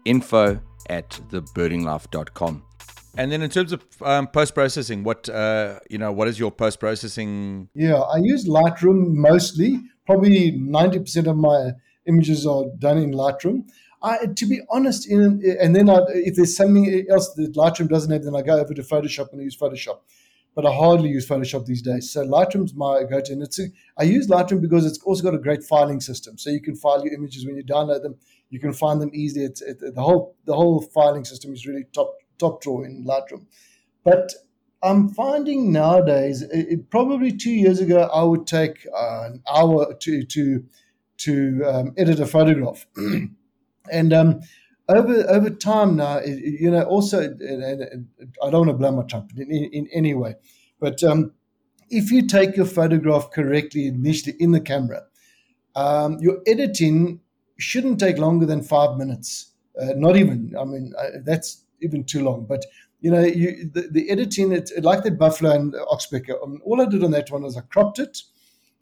[0.06, 2.64] info at thebirdinglife.com.
[3.18, 6.52] And then in terms of um, post processing, what uh, you know, what is your
[6.52, 7.68] post processing?
[7.74, 9.82] Yeah, I use Lightroom mostly.
[10.06, 11.72] Probably ninety percent of my
[12.06, 13.68] images are done in Lightroom.
[14.02, 18.12] I, to be honest, in, and then I, if there's something else that Lightroom doesn't
[18.12, 20.00] have, then I go over to Photoshop and I use Photoshop.
[20.54, 22.12] But I hardly use Photoshop these days.
[22.12, 23.60] So Lightroom's my go-to, and it's
[23.98, 26.38] I use Lightroom because it's also got a great filing system.
[26.38, 28.16] So you can file your images when you download them.
[28.50, 29.46] You can find them easily.
[29.46, 33.46] It's it, the whole the whole filing system is really top top drawer in Lightroom.
[34.04, 34.34] But
[34.82, 40.24] I'm finding nowadays, it, probably two years ago, I would take uh, an hour to
[40.24, 40.64] to
[41.18, 42.86] to um, edit a photograph.
[43.92, 44.42] And um,
[44.90, 48.08] over over time now, you know, also, and,
[48.44, 50.36] I don't want to blow my trumpet in, in, any way,
[50.80, 51.34] but um,
[51.90, 55.04] if you take your photograph correctly initially in the camera,
[55.76, 57.20] um, your editing
[57.58, 59.52] shouldn't take longer than five minutes.
[59.80, 60.54] Uh, not even.
[60.60, 62.46] I mean, uh, that's even too long.
[62.46, 62.66] But
[63.00, 66.36] you know, you, the, the editing, it, like the Buffalo and Oxpecker.
[66.44, 68.18] I mean, all I did on that one was I cropped it,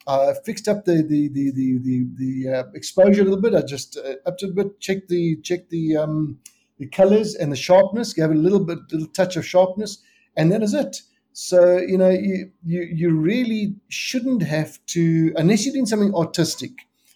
[0.07, 3.55] I fixed up the the the the the, the uh, exposure a little bit.
[3.55, 6.39] I just uh, up to a bit, checked the checked the um,
[6.77, 10.03] the colors and the sharpness, gave it a little bit, little touch of sharpness,
[10.35, 11.01] and that is it.
[11.33, 16.71] So you know, you you you really shouldn't have to unless you're doing something artistic.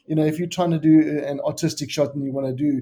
[0.08, 2.82] You know, if you're trying to do an artistic shot and you want to do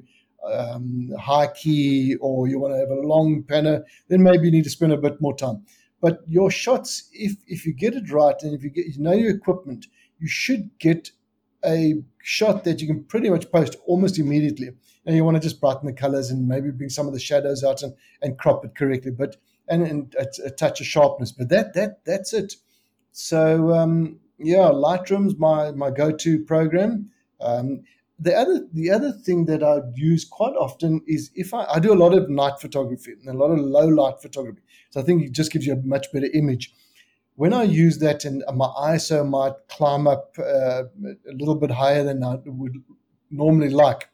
[0.49, 4.63] um, high key or you want to have a long panner, then maybe you need
[4.63, 5.65] to spend a bit more time.
[5.99, 9.13] But your shots, if if you get it right and if you get you know
[9.13, 9.87] your equipment,
[10.19, 11.11] you should get
[11.65, 14.69] a shot that you can pretty much post almost immediately.
[15.05, 17.63] And you want to just brighten the colors and maybe bring some of the shadows
[17.63, 19.37] out and, and crop it correctly, but
[19.69, 21.31] and, and a, a touch of sharpness.
[21.31, 22.55] But that that that's it.
[23.11, 27.11] So um, yeah, Lightroom's my my go-to program.
[27.39, 27.83] Um,
[28.19, 31.93] the other the other thing that I use quite often is if I, I do
[31.93, 34.61] a lot of night photography and a lot of low light photography.
[34.89, 36.73] So I think it just gives you a much better image.
[37.37, 42.03] When I use that and my ISO might climb up uh, a little bit higher
[42.03, 42.83] than I would
[43.29, 44.09] normally like,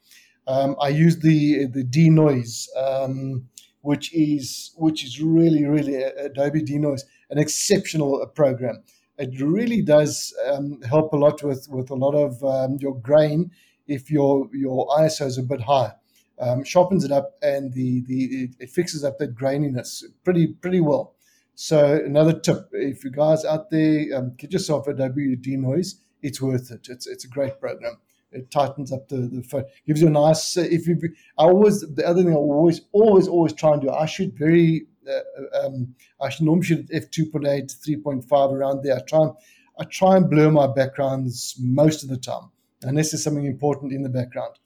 [0.46, 3.48] um, I use the the denoise, um,
[3.80, 8.82] which is which is really really uh, Adobe denoise, an exceptional uh, program.
[9.16, 13.50] It really does um, help a lot with with a lot of um, your grain
[13.86, 15.92] if your your ISO is a bit high.
[16.38, 21.13] Um, sharpens it up and the the it fixes up that graininess pretty pretty well.
[21.54, 25.96] So another tip: if you guys out there, um, get yourself a Adobe denoise.
[26.22, 26.88] It's worth it.
[26.88, 27.98] It's it's a great program.
[28.32, 30.56] It tightens up the the phone, gives you a nice.
[30.56, 30.98] Uh, if you,
[31.38, 33.90] I always the other thing I always always always try and do.
[33.90, 34.86] I shoot very.
[35.08, 38.96] Uh, um, I should normally shoot f 2.8, 3.5 around there.
[38.96, 39.32] I try and
[39.78, 42.50] I try and blur my backgrounds most of the time
[42.82, 44.58] unless there's something important in the background.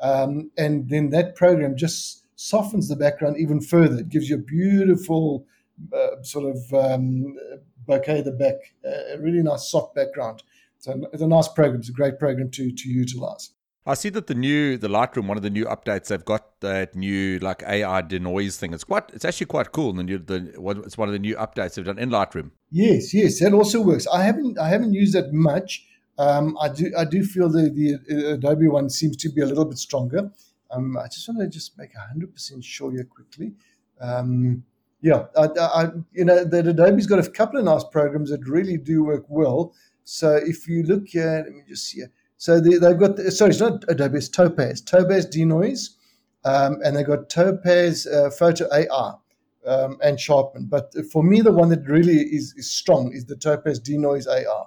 [0.00, 3.98] Um, and then that program just softens the background even further.
[3.98, 5.46] It gives you a beautiful
[6.22, 7.36] sort of um,
[7.86, 10.42] bokeh the back, uh, a really nice soft background.
[10.78, 11.80] So it's a nice program.
[11.80, 13.50] It's a great program to to utilize.
[13.86, 16.94] I see that the new the Lightroom, one of the new updates, they've got that
[16.94, 18.72] new like AI denoise thing.
[18.72, 19.98] It's quite, it's actually quite cool.
[19.98, 22.50] And the, the it's one of the new updates they've done in Lightroom.
[22.70, 24.06] Yes, yes, that also works.
[24.06, 25.86] I haven't I haven't used that much.
[26.16, 29.66] Um, I do I do feel the the Adobe one seems to be a little
[29.66, 30.30] bit stronger.
[30.70, 33.52] Um, I just want to just make hundred percent sure here quickly.
[34.00, 34.64] Um,
[35.04, 38.78] yeah, I, I, you know that Adobe's got a couple of nice programs that really
[38.78, 39.74] do work well.
[40.04, 42.04] So if you look here, let me just see.
[42.38, 45.98] So they, have got the, sorry, it's not Adobe, it's Topaz, Topaz Denoise,
[46.46, 49.12] um, and they've got Topaz uh, Photo AI.
[49.66, 50.66] Um, and Sharpen.
[50.66, 54.64] But for me, the one that really is, is strong is the Topaz Denoise AI.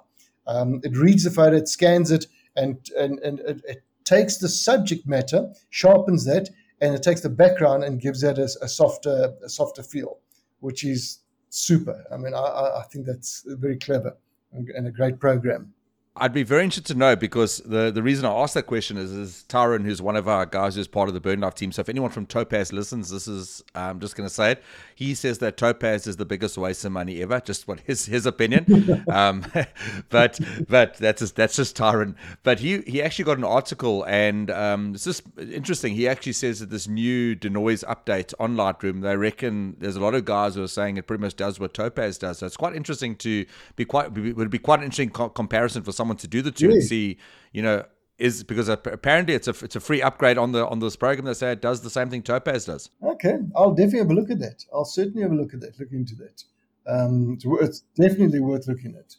[0.48, 4.48] Um, it reads the photo, it scans it, and, and, and it, it, takes the
[4.48, 6.48] subject matter, sharpens that,
[6.80, 10.18] and it takes the background and gives that a, a softer, a softer feel,
[10.60, 12.04] which is super.
[12.12, 14.16] I mean, I, I think that's very clever
[14.52, 15.74] and a great program.
[16.20, 19.12] I'd be very interested to know because the, the reason I asked that question is,
[19.12, 21.72] is Tyron, who's one of our guys who's part of the Birding Life team.
[21.72, 24.62] So if anyone from Topaz listens, this is I'm just going to say it.
[24.94, 27.40] He says that Topaz is the biggest waste of money ever.
[27.40, 29.04] Just what his his opinion.
[29.12, 29.44] um,
[30.10, 32.14] but but that's just, that's just Tyron.
[32.42, 35.94] But he he actually got an article and um, it's just interesting.
[35.94, 40.14] He actually says that this new denoise update on Lightroom, they reckon there's a lot
[40.14, 42.38] of guys who are saying it pretty much does what Topaz does.
[42.38, 45.92] So it's quite interesting to be quite would be quite an interesting co- comparison for
[45.92, 46.78] someone someone to do the two really?
[46.78, 47.18] and see,
[47.52, 47.84] you know,
[48.18, 51.36] is because apparently it's a it's a free upgrade on the on this program that
[51.36, 52.90] say it does the same thing Topaz does.
[53.02, 54.64] Okay, I'll definitely have a look at that.
[54.72, 55.78] I'll certainly have a look at that.
[55.78, 56.42] Look into that.
[56.86, 59.14] Um, it's, it's definitely worth looking at.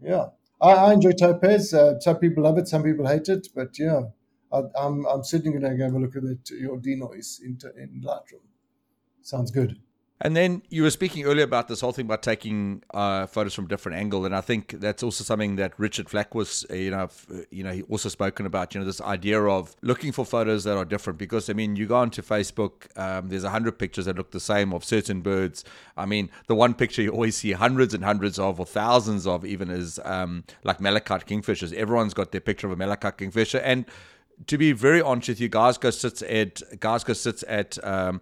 [0.00, 0.26] Yeah,
[0.60, 1.72] I, I enjoy Topaz.
[1.72, 4.00] Uh, some people love it, some people hate it, but yeah,
[4.52, 6.50] I, am I'm, I'm certainly going to go have a look at it.
[6.50, 8.46] Your denoise in in Lightroom
[9.22, 9.76] sounds good.
[10.24, 13.64] And then you were speaking earlier about this whole thing about taking uh, photos from
[13.64, 16.92] a different angle, and I think that's also something that Richard Flack was, uh, you
[16.92, 17.08] know,
[17.50, 20.76] you know, he also spoken about, you know, this idea of looking for photos that
[20.76, 21.18] are different.
[21.18, 24.38] Because I mean, you go onto Facebook, um, there's a hundred pictures that look the
[24.38, 25.64] same of certain birds.
[25.96, 29.44] I mean, the one picture you always see hundreds and hundreds of, or thousands of,
[29.44, 31.72] even is um, like malachite kingfishers.
[31.72, 33.86] Everyone's got their picture of a malachite kingfisher, and
[34.46, 38.20] to be very honest with you, guys go sits at guys go sits at um,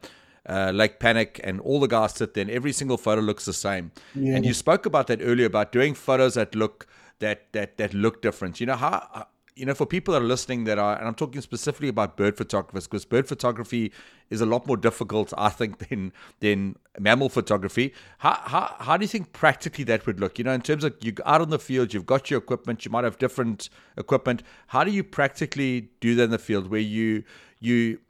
[0.49, 3.53] uh, Lake Panic, and all the guys sit there, and every single photo looks the
[3.53, 3.93] same.
[4.15, 4.37] Yeah.
[4.37, 6.87] And you spoke about that earlier about doing photos that look
[7.19, 8.61] that that that look different.
[8.61, 9.27] You know how
[9.61, 12.39] you know, for people that are listening that are, and I'm talking specifically about bird
[12.39, 13.93] photographers, because bird photography
[14.31, 17.93] is a lot more difficult, I think, than than mammal photography.
[18.19, 20.39] How, how how do you think practically that would look?
[20.39, 22.91] You know, in terms of you out on the field, you've got your equipment, you
[22.91, 23.69] might have different
[23.99, 24.43] equipment.
[24.69, 27.25] How do you practically do that in the field, where you
[27.59, 28.01] you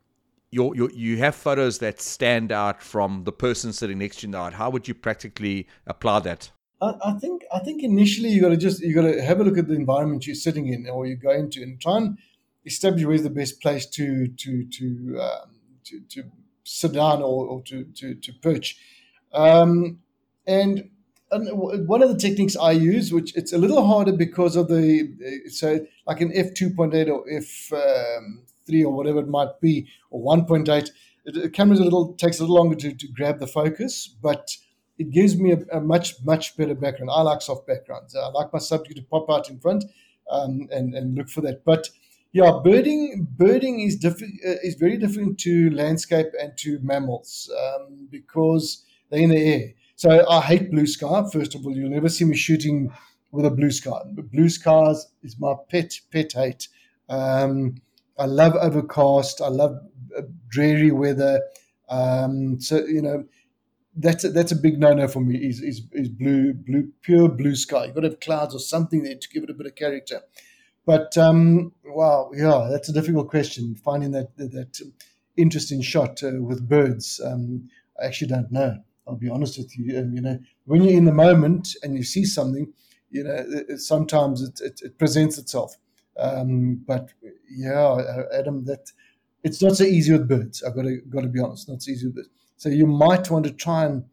[0.50, 4.32] you you you have photos that stand out from the person sitting next to you
[4.32, 6.50] the How would you practically apply that?
[6.80, 9.44] I, I think I think initially you got to just you got to have a
[9.44, 12.18] look at the environment you're sitting in or you go into and try and
[12.66, 15.50] establish where's the best place to to to um,
[15.84, 16.24] to, to,
[16.62, 18.76] sit down or, or to, to to perch.
[19.32, 19.98] Um,
[20.46, 20.90] and,
[21.32, 21.48] and
[21.88, 25.84] one of the techniques I use, which it's a little harder because of the so
[26.06, 29.88] like an f two point eight or f um, three or whatever it might be
[30.10, 30.90] or one point eight,
[31.24, 34.56] it, it comes a little takes a little longer to, to grab the focus, but
[34.98, 37.10] it gives me a, a, much much better background.
[37.12, 38.14] I like soft backgrounds.
[38.14, 39.84] I like my subject to pop out in front
[40.30, 41.64] um, and and look for that.
[41.64, 41.88] But
[42.32, 48.08] yeah, birding birding is different uh, is very different to landscape and to mammals um,
[48.10, 49.68] because they're in the air.
[49.96, 51.24] So I hate blue sky.
[51.32, 52.92] First of all, you'll never see me shooting
[53.32, 54.00] with a blue sky.
[54.12, 56.68] But blue skies is my pet pet hate.
[57.08, 57.76] Um,
[58.20, 59.40] I love overcast.
[59.40, 59.76] I love
[60.16, 61.40] uh, dreary weather.
[61.88, 63.24] Um, so you know
[63.96, 65.36] that's a, that's a big no-no for me.
[65.36, 67.86] Is, is is blue blue pure blue sky?
[67.86, 70.20] You've got to have clouds or something there to give it a bit of character.
[70.86, 73.74] But um, wow, yeah, that's a difficult question.
[73.74, 74.80] Finding that that,
[75.36, 77.68] interesting shot uh, with birds, um,
[78.00, 78.76] I actually don't know.
[79.06, 79.98] I'll be honest with you.
[79.98, 82.72] Um, you know, when you're in the moment and you see something,
[83.10, 85.76] you know, it, sometimes it, it, it, presents itself.
[86.20, 87.10] Um, but
[87.50, 88.92] yeah, uh, Adam, that
[89.42, 90.62] it's not so easy with birds.
[90.62, 91.68] I've got to got to be honest.
[91.68, 92.28] Not so easy with birds.
[92.56, 94.04] So you might want to try and,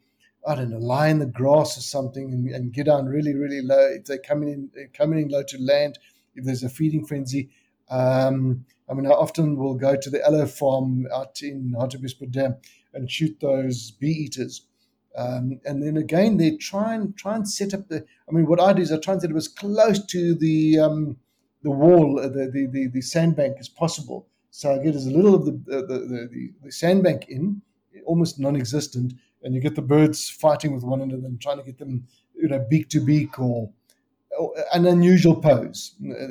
[0.48, 3.62] I don't know, lie in the grass or something and, and get down really, really
[3.62, 3.90] low.
[3.92, 6.00] If they're coming in, coming in low to land,
[6.36, 7.50] if there's a feeding frenzy.
[7.90, 12.56] Um, I mean, I often will go to the Aloe farm out in Hartbeespoort Dam
[12.94, 14.66] and shoot those bee eaters.
[15.18, 18.06] Um, and then again, they try and try and set up the.
[18.30, 20.80] I mean, what I do is I try and set it as close to the
[20.80, 21.18] um,
[21.68, 24.20] the wall, uh, the, the, the the sandbank as possible.
[24.60, 25.98] So I get as little of the the, the,
[26.34, 27.44] the, the sandbank in,
[28.12, 29.10] almost non-existent,
[29.44, 31.94] and you get the birds fighting with one another and trying to get them,
[32.42, 33.70] you know, beak to beak or,
[34.40, 35.80] or an unusual pose.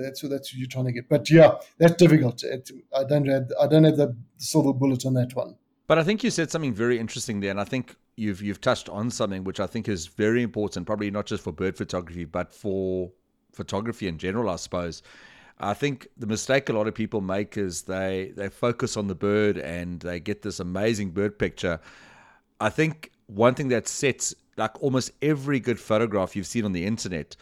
[0.05, 1.09] That's what that's what you're trying to get.
[1.15, 2.37] But yeah, that's difficult.
[2.43, 2.71] It,
[3.01, 5.53] I don't have I don't have the silver bullet on that one.
[5.89, 8.89] But I think you said something very interesting there, and I think you've you've touched
[8.89, 12.49] on something which I think is very important, probably not just for bird photography, but
[12.63, 13.13] for
[13.57, 15.03] photography in general, I suppose.
[15.59, 19.15] I think the mistake a lot of people make is they they focus on the
[19.15, 21.81] bird and they get this amazing bird picture.
[22.61, 26.85] I think one thing that sets like almost every good photograph you've seen on the
[26.85, 27.37] internet,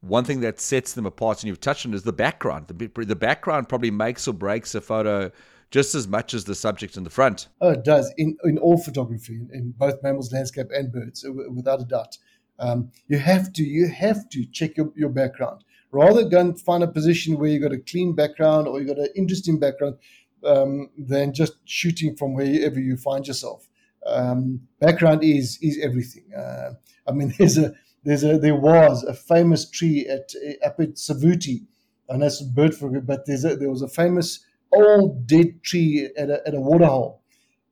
[0.00, 2.66] one thing that sets them apart and you've touched on is the background.
[2.68, 5.30] The, the background probably makes or breaks a photo
[5.70, 7.48] just as much as the subject in the front.
[7.60, 11.80] Oh, it does in in all photography, in both mammals, landscape, and birds, uh, without
[11.80, 12.16] a doubt.
[12.60, 16.88] Um, you have to you have to check your, your background rather and find a
[16.88, 19.96] position where you've got a clean background or you've got an interesting background
[20.44, 23.68] um, than just shooting from wherever you find yourself.
[24.06, 26.24] Um, background is is everything.
[26.34, 26.72] Uh,
[27.06, 30.32] I mean, there's a there's a there was a famous tree at
[30.64, 31.66] up at Savuti,
[32.08, 32.42] and that's
[32.78, 36.60] for but there's a, there was a famous old dead tree at a, at a
[36.60, 37.22] waterhole,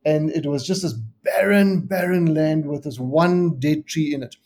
[0.05, 4.37] and it was just this barren barren land with this one dead tree in it,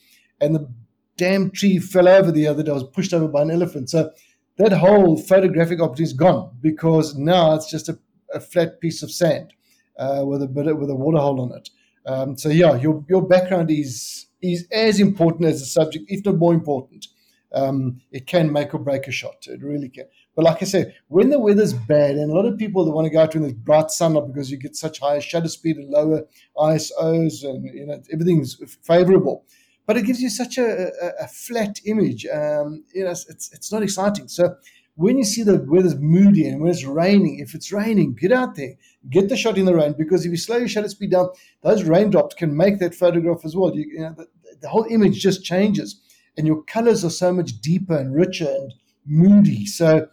[0.43, 0.69] and the
[1.17, 3.91] damn tree fell over the other day, I was pushed over by an elephant.
[3.91, 4.11] So
[4.59, 7.99] that whole photographic opportunity is gone because now it's just a,
[8.35, 9.53] a flat piece of sand
[9.99, 11.71] uh, with a bit with a water hole on it.
[12.05, 16.37] Um, so yeah, your your background is is as important as the subject, if not
[16.37, 17.07] more important.
[17.55, 19.47] Um, it can make or break a shot.
[19.47, 20.07] It really can.
[20.35, 23.05] But like I said, when the weather's bad, and a lot of people that want
[23.05, 25.91] to go out in the bright sunlight because you get such higher shutter speed and
[25.91, 26.23] lower
[26.57, 29.45] ISOs, and you know everything's favorable
[29.93, 32.25] but it gives you such a, a, a flat image.
[32.25, 34.27] Um, you know, it's, it's not exciting.
[34.27, 34.57] So
[34.95, 38.55] when you see the weather's moody and when it's raining, if it's raining, get out
[38.55, 38.73] there,
[39.11, 41.29] get the shot in the rain because if you slow your shutter speed down,
[41.63, 43.77] those raindrops can make that photograph as well.
[43.77, 44.27] You, you know, the,
[44.63, 46.01] the whole image just changes,
[46.39, 48.73] and your colors are so much deeper and richer and
[49.05, 49.67] moody.
[49.67, 50.09] So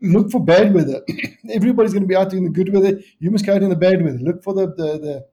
[0.00, 1.02] look for bad weather.
[1.50, 3.00] Everybody's going to be out in the good weather.
[3.18, 4.20] You must go out in the bad weather.
[4.20, 5.26] Look for the the, the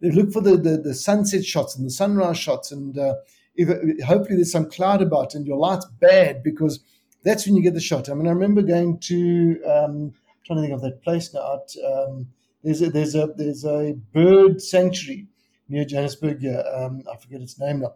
[0.00, 3.14] look for the, the, the sunset shots and the sunrise shots, and uh,
[3.54, 3.68] if,
[4.04, 6.80] hopefully there's some cloud about and your light's bad because
[7.24, 8.08] that's when you get the shot.
[8.08, 10.12] I mean, I remember going to um,
[10.44, 11.60] trying to think of that place now.
[11.84, 12.28] Um,
[12.62, 15.26] there's a, there's a there's a bird sanctuary
[15.68, 16.42] near Johannesburg.
[16.42, 17.94] Yeah, um, I forget its name now.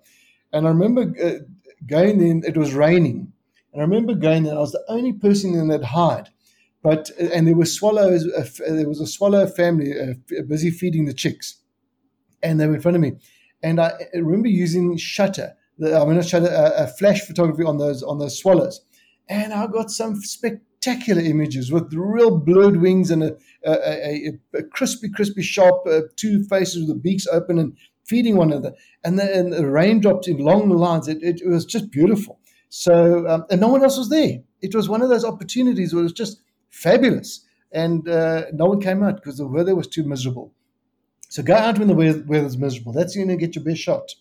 [0.53, 1.45] And I remember uh,
[1.87, 2.43] going in.
[2.45, 3.33] It was raining,
[3.73, 6.29] And I remember going there, I was the only person in that hide.
[6.83, 8.27] But and there were swallows.
[8.27, 10.15] Uh, there was a swallow family uh,
[10.49, 11.57] busy feeding the chicks,
[12.43, 13.13] and they were in front of me.
[13.63, 15.55] And I remember using shutter.
[15.83, 18.81] I mean, not shutter, a, a flash photography on those on those swallows,
[19.29, 24.63] and I got some spectacular images with real blurred wings and a, a, a, a
[24.63, 28.75] crispy, crispy, sharp uh, two faces with the beaks open and feeding one another,
[29.05, 31.09] and the, and the raindrops in long lines.
[31.09, 32.41] It, it, it was just beautiful.
[32.69, 34.39] So, um, and no one else was there.
[34.63, 37.45] It was one of those opportunities where it was just fabulous.
[37.73, 40.53] And uh, no one came out because the weather was too miserable.
[41.31, 42.93] So go out when the weather's miserable.
[42.93, 44.15] That's going to get your best shot.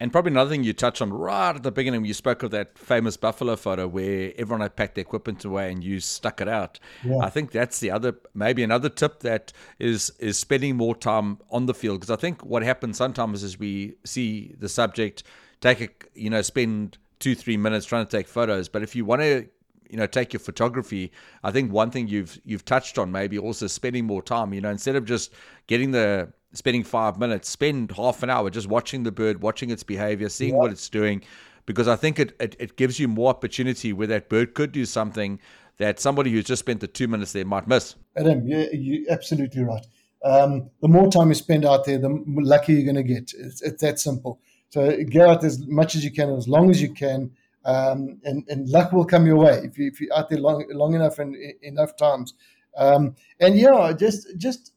[0.00, 2.50] And probably another thing you touched on right at the beginning, when you spoke of
[2.52, 6.48] that famous buffalo photo where everyone had packed their equipment away and you stuck it
[6.48, 6.80] out.
[7.04, 7.18] Yeah.
[7.18, 11.66] I think that's the other, maybe another tip that is is spending more time on
[11.66, 15.22] the field because I think what happens sometimes is we see the subject
[15.60, 19.04] take a, you know, spend two three minutes trying to take photos, but if you
[19.04, 19.48] want to
[19.90, 21.12] you know take your photography
[21.44, 24.70] i think one thing you've you've touched on maybe also spending more time you know
[24.70, 25.30] instead of just
[25.66, 29.82] getting the spending five minutes spend half an hour just watching the bird watching its
[29.82, 30.58] behavior seeing yeah.
[30.58, 31.22] what it's doing
[31.66, 34.84] because i think it, it, it gives you more opportunity where that bird could do
[34.84, 35.38] something
[35.76, 39.62] that somebody who's just spent the two minutes there might miss adam you're, you're absolutely
[39.62, 39.86] right
[40.24, 43.60] um, the more time you spend out there the luckier you're going to get it's,
[43.60, 44.40] it's that simple
[44.70, 47.30] so get out as much as you can as long as you can
[47.64, 50.64] um, and, and luck will come your way if, you, if you're out there long,
[50.70, 52.34] long enough and enough times.
[52.76, 54.72] Um, and yeah, just just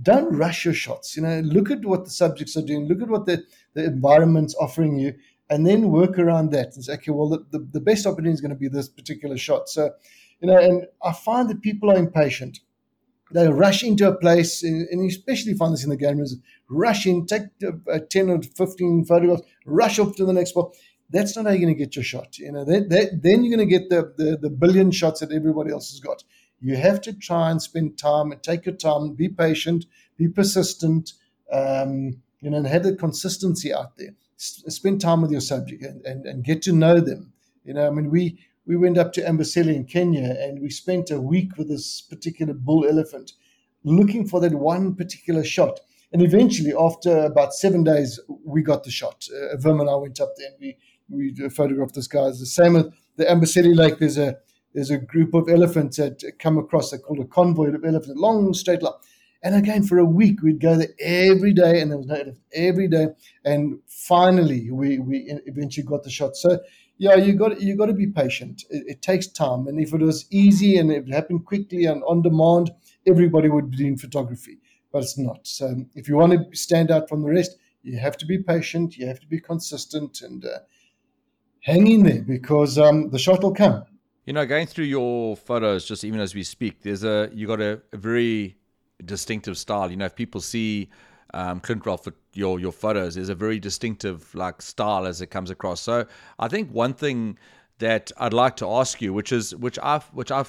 [0.00, 1.16] don't rush your shots.
[1.16, 4.54] You know, look at what the subjects are doing, look at what the, the environment's
[4.54, 5.14] offering you,
[5.50, 8.40] and then work around that and say, okay, well, the, the, the best opportunity is
[8.40, 9.68] going to be this particular shot.
[9.68, 9.90] So,
[10.40, 12.60] you know, and I find that people are impatient.
[13.32, 16.36] They rush into a place, and especially find this in the game rooms,
[16.68, 17.42] rush in, take
[17.90, 20.74] uh, 10 or 15 photographs, rush off to the next spot
[21.12, 22.38] that's not how you're going to get your shot.
[22.38, 25.30] You know, that, that, then you're going to get the, the, the billion shots that
[25.30, 26.24] everybody else has got.
[26.62, 29.86] You have to try and spend time and take your time, be patient,
[30.16, 31.12] be persistent,
[31.52, 34.14] um, you know, and have the consistency out there.
[34.38, 37.32] S- spend time with your subject and, and, and get to know them.
[37.64, 41.10] You know, I mean, we we went up to Amboseli in Kenya and we spent
[41.10, 43.32] a week with this particular bull elephant,
[43.82, 45.80] looking for that one particular shot.
[46.12, 49.26] And eventually, after about seven days, we got the shot.
[49.34, 50.76] Uh, and I went up there and we
[51.08, 52.26] we photographed this guy.
[52.26, 53.98] It's the same with the Amboseli Lake.
[53.98, 54.36] There's a
[54.74, 56.90] there's a group of elephants that come across.
[56.90, 58.94] They're called a convoy of elephants, long straight line.
[59.44, 62.38] And again, for a week, we'd go there every day, and there was no elephant
[62.54, 63.08] every day.
[63.44, 66.36] And finally, we we eventually got the shot.
[66.36, 66.60] So
[66.98, 68.62] yeah, you got you got to be patient.
[68.70, 72.22] It, it, takes time, and if it was easy and it happened quickly and on
[72.22, 72.70] demand,
[73.06, 74.58] everybody would be doing photography.
[74.92, 75.44] But it's not.
[75.46, 78.96] So if you want to stand out from the rest, you have to be patient.
[78.96, 80.58] You have to be consistent, and uh,
[81.62, 83.82] hang in there because um, the shot will come.
[84.24, 87.60] You know, going through your photos, just even as we speak, there's a you got
[87.60, 88.56] a, a very
[89.04, 89.90] distinctive style.
[89.90, 90.90] You know, if people see
[91.34, 95.50] um, Clint Ralph your your photos, there's a very distinctive like style as it comes
[95.50, 95.80] across.
[95.80, 96.06] So
[96.38, 97.38] I think one thing
[97.78, 100.44] that I'd like to ask you, which is which I which I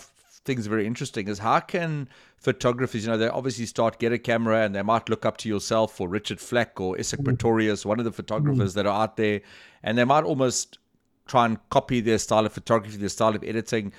[0.46, 2.08] think is very interesting, is how can
[2.38, 5.50] photographers, you know, they obviously start get a camera and they might look up to
[5.50, 7.26] yourself or Richard Fleck or Isak mm.
[7.26, 8.76] Pretorius, one of the photographers mm.
[8.76, 9.42] that are out there,
[9.82, 10.78] and they might almost
[11.26, 13.94] try and copy their style of photography, their style of editing.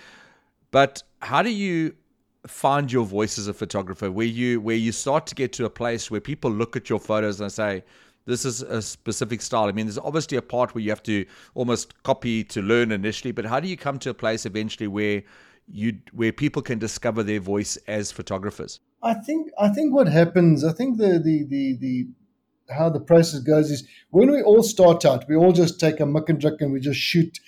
[0.70, 1.94] But how do you
[2.46, 5.70] find your voice as a photographer where you where you start to get to a
[5.70, 7.82] place where people look at your photos and say
[8.26, 9.64] this is a specific style.
[9.64, 13.32] I mean, there's obviously a part where you have to almost copy to learn initially,
[13.32, 15.22] but how do you come to a place eventually where
[15.68, 18.80] you where people can discover their voice as photographers?
[19.02, 22.06] I think I think what happens, I think the the the the
[22.70, 26.06] how the process goes is when we all start out, we all just take a
[26.06, 27.38] muck and druck and we just shoot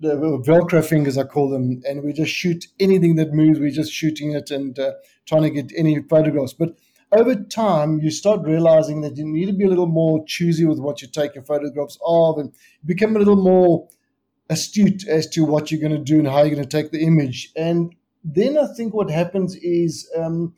[0.00, 3.60] the Velcro fingers, I call them, and we just shoot anything that moves.
[3.60, 4.92] We're just shooting it and uh,
[5.26, 6.52] trying to get any photographs.
[6.52, 6.76] But
[7.12, 10.80] over time, you start realizing that you need to be a little more choosy with
[10.80, 12.52] what you take your photographs of and
[12.84, 13.88] become a little more
[14.50, 17.04] astute as to what you're going to do and how you're going to take the
[17.04, 17.52] image.
[17.56, 17.94] And
[18.24, 20.54] then I think what happens is um,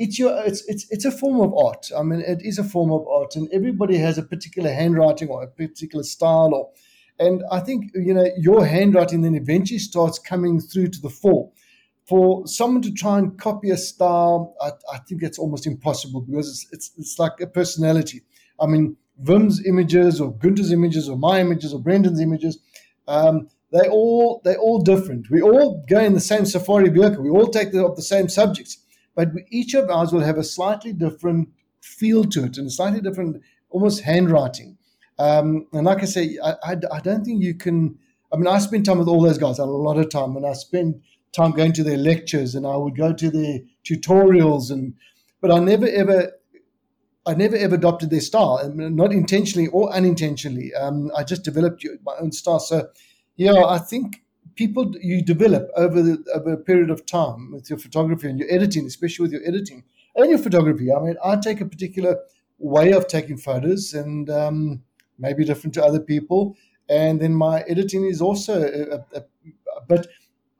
[0.00, 1.90] it's your it's it's it's a form of art.
[1.96, 5.42] I mean, it is a form of art, and everybody has a particular handwriting or
[5.42, 6.70] a particular style, or
[7.18, 11.52] and I think you know your handwriting then eventually starts coming through to the fore.
[12.06, 16.48] For someone to try and copy a style, I, I think it's almost impossible because
[16.48, 18.22] it's, it's it's like a personality.
[18.58, 22.58] I mean, Wim's images or Gunter's images or my images or Brendon's images.
[23.06, 25.30] Um, they all they all different.
[25.30, 27.22] We all go in the same safari vehicle.
[27.22, 28.78] We all take the, the same subjects
[29.14, 31.48] but each of ours will have a slightly different
[31.80, 34.76] feel to it and a slightly different, almost handwriting.
[35.18, 37.98] Um, and like I say, I, I, I, don't think you can.
[38.32, 40.54] I mean, I spend time with all those guys a lot of time, and I
[40.54, 41.02] spend
[41.32, 44.94] time going to their lectures, and I would go to their tutorials, and
[45.42, 46.32] but I never ever.
[47.26, 50.74] I never ever adopted their style, not intentionally or unintentionally.
[50.74, 52.58] Um, I just developed my own style.
[52.58, 52.88] So,
[53.36, 54.22] yeah, I think
[54.60, 58.50] people you develop over the, over a period of time with your photography and your
[58.52, 59.82] editing, especially with your editing
[60.16, 60.92] and your photography.
[60.92, 62.18] I mean, I take a particular
[62.58, 64.82] way of taking photos, and um,
[65.18, 66.56] maybe different to other people.
[66.90, 69.24] And then my editing is also a, a, a
[69.88, 70.08] but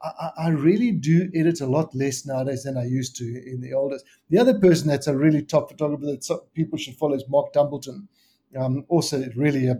[0.02, 3.74] I, I, really do edit a lot less nowadays than I used to in the
[3.74, 4.04] old days.
[4.30, 8.06] The other person that's a really top photographer that people should follow is Mark Dumbleton.
[8.58, 9.76] Um, also, really a,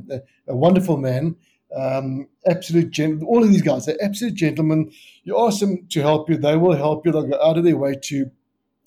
[0.46, 1.36] a wonderful man.
[1.74, 4.90] Um, absolute all of these guys are absolute gentlemen.
[5.24, 7.12] You ask them to help you, they will help you.
[7.12, 8.30] They'll go out of their way to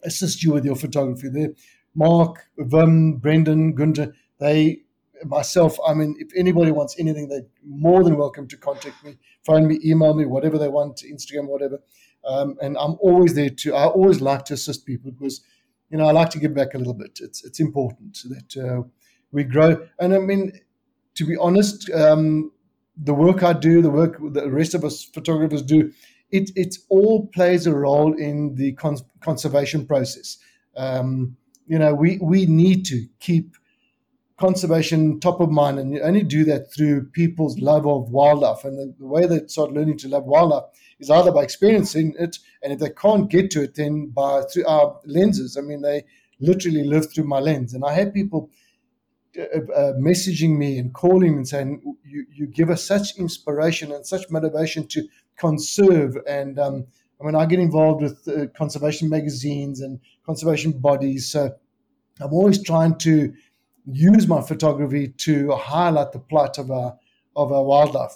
[0.03, 1.29] assist you with your photography.
[1.29, 1.49] There,
[1.95, 4.83] Mark, Wim, Brendon, Gunter, they
[5.25, 9.67] myself, I mean, if anybody wants anything, they're more than welcome to contact me, phone
[9.67, 11.79] me, email me, whatever they want, Instagram, whatever.
[12.25, 13.75] Um, and I'm always there to.
[13.75, 15.43] I always like to assist people because,
[15.89, 17.19] you know, I like to give back a little bit.
[17.21, 18.83] It's it's important that uh,
[19.31, 19.85] we grow.
[19.99, 20.53] And I mean,
[21.15, 22.51] to be honest, um,
[22.95, 25.91] the work I do, the work the rest of us photographers do,
[26.31, 30.37] it it all plays a role in the cons- conservation process.
[30.75, 31.37] Um,
[31.67, 33.55] you know, we we need to keep
[34.37, 38.63] conservation top of mind, and you only do that through people's love of wildlife.
[38.63, 40.63] And the, the, way they start learning to love wildlife
[40.99, 44.65] is either by experiencing it, and if they can't get to it, then by through
[44.67, 45.57] our lenses.
[45.57, 46.03] I mean, they
[46.39, 48.49] literally live through my lens, and I have people.
[49.35, 54.05] Uh, uh, messaging me and calling and saying you, you give us such inspiration and
[54.05, 55.07] such motivation to
[55.37, 56.85] conserve and um,
[57.19, 61.51] I mean I get involved with uh, conservation magazines and conservation bodies so
[62.21, 63.33] I'm always trying to
[63.87, 66.95] use my photography to highlight the plight of our
[67.35, 68.15] of our wildlife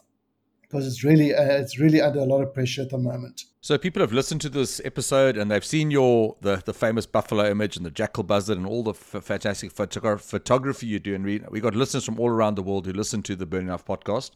[0.69, 3.45] because it's really uh, it's really under a lot of pressure at the moment.
[3.61, 7.49] So people have listened to this episode and they've seen your the, the famous buffalo
[7.49, 11.15] image and the jackal buzzard and all the f- fantastic photogra- photography you do.
[11.15, 13.69] And we we got listeners from all around the world who listen to the Birding
[13.69, 14.31] Life podcast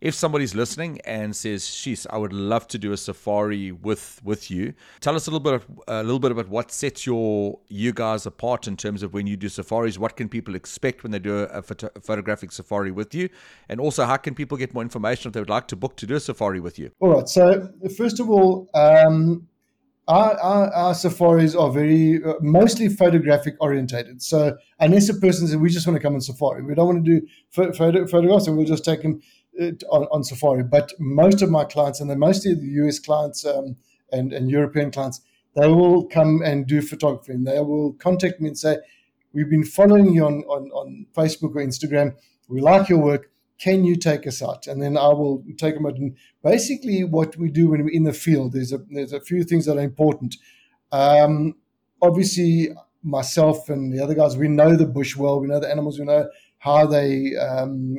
[0.00, 4.50] if somebody's listening and says, "Sheesh, I would love to do a safari with with
[4.50, 8.26] you," tell us a little bit a little bit about what sets your you guys
[8.26, 9.98] apart in terms of when you do safaris.
[9.98, 13.28] What can people expect when they do a, a, photo, a photographic safari with you,
[13.68, 16.06] and also how can people get more information if they would like to book to
[16.06, 16.90] do a safari with you?
[17.00, 17.28] All right.
[17.28, 18.68] So first of all.
[18.74, 19.48] Um,
[20.06, 24.22] our, our, our, safaris are very uh, mostly photographic orientated.
[24.22, 27.04] So unless a person says we just want to come on safari, we don't want
[27.04, 29.22] to do photo, photographs, and we'll just take them
[29.90, 30.62] on, on, Safari.
[30.62, 33.76] But most of my clients, and they're mostly the US clients um,
[34.12, 35.20] and, and European clients,
[35.54, 38.78] they will come and do photography and they will contact me and say,
[39.32, 42.14] We've been following you on, on, on Facebook or Instagram.
[42.48, 43.32] We like your work.
[43.58, 44.68] Can you take us out?
[44.68, 45.96] And then I will take them out.
[45.96, 49.42] And basically, what we do when we're in the field, there's a, there's a few
[49.42, 50.36] things that are important.
[50.92, 51.56] Um,
[52.00, 52.70] obviously,
[53.02, 55.40] myself and the other guys, we know the bush well.
[55.40, 55.98] We know the animals.
[55.98, 56.28] We know
[56.64, 57.96] how they um,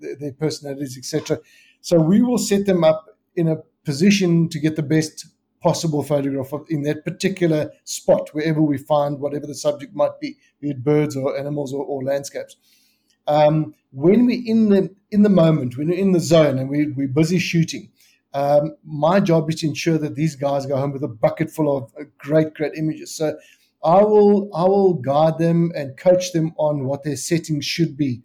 [0.00, 1.38] their personalities, etc.
[1.80, 5.26] So we will set them up in a position to get the best
[5.62, 10.36] possible photograph of, in that particular spot, wherever we find whatever the subject might be,
[10.60, 12.56] be it birds or animals or, or landscapes.
[13.28, 16.88] Um, when we're in the in the moment, when we're in the zone and we,
[16.88, 17.88] we're busy shooting,
[18.34, 21.76] um, my job is to ensure that these guys go home with a bucket full
[21.76, 23.14] of great, great images.
[23.14, 23.36] So
[23.84, 28.22] I will I will guide them and coach them on what their settings should be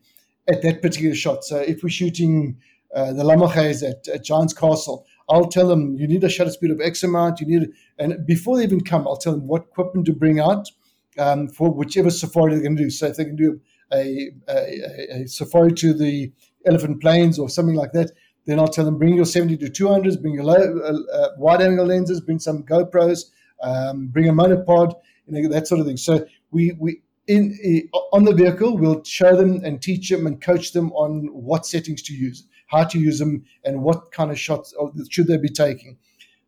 [0.48, 1.44] at that particular shot.
[1.44, 2.58] So if we're shooting
[2.96, 6.72] uh, the Lammergeiers at, at Giant's Castle, I'll tell them you need a shutter speed
[6.72, 7.42] of X amount.
[7.42, 10.70] You need, and before they even come, I'll tell them what equipment to bring out
[11.18, 12.90] um, for whichever safari they're going to do.
[12.90, 13.60] So if they can do
[13.92, 16.32] a, a, a, safari to the
[16.66, 18.12] Elephant Plains or something like that,
[18.46, 21.62] then I'll tell them bring your 70 to 200s, bring your low, uh, uh, wide
[21.62, 23.26] angle lenses, bring some GoPros,
[23.62, 24.94] um, bring a monopod
[25.28, 25.98] know, that sort of thing.
[25.98, 30.42] So we we in, in, on the vehicle we'll show them and teach them and
[30.42, 34.40] coach them on what settings to use, how to use them, and what kind of
[34.40, 34.74] shots
[35.10, 35.98] should they be taking.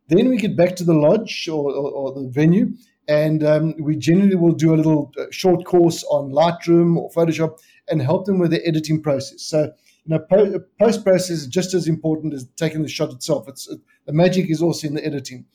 [0.07, 2.73] Then we get back to the lodge or, or, or the venue,
[3.07, 7.59] and um, we generally will do a little uh, short course on Lightroom or Photoshop
[7.87, 9.43] and help them with the editing process.
[9.43, 9.71] So
[10.05, 13.47] you know, post process is just as important as taking the shot itself.
[13.47, 13.67] It's
[14.05, 15.45] the magic is also in the editing.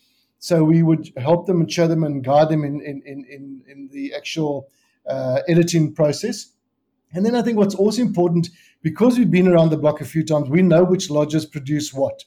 [0.45, 3.89] So we would help them and show them and guide them in in in in,
[3.91, 4.69] the actual
[5.09, 6.53] uh, editing process.
[7.15, 8.51] And then I think what's also important
[8.83, 12.25] because we've been around the block a few times, we know which lodges produce what.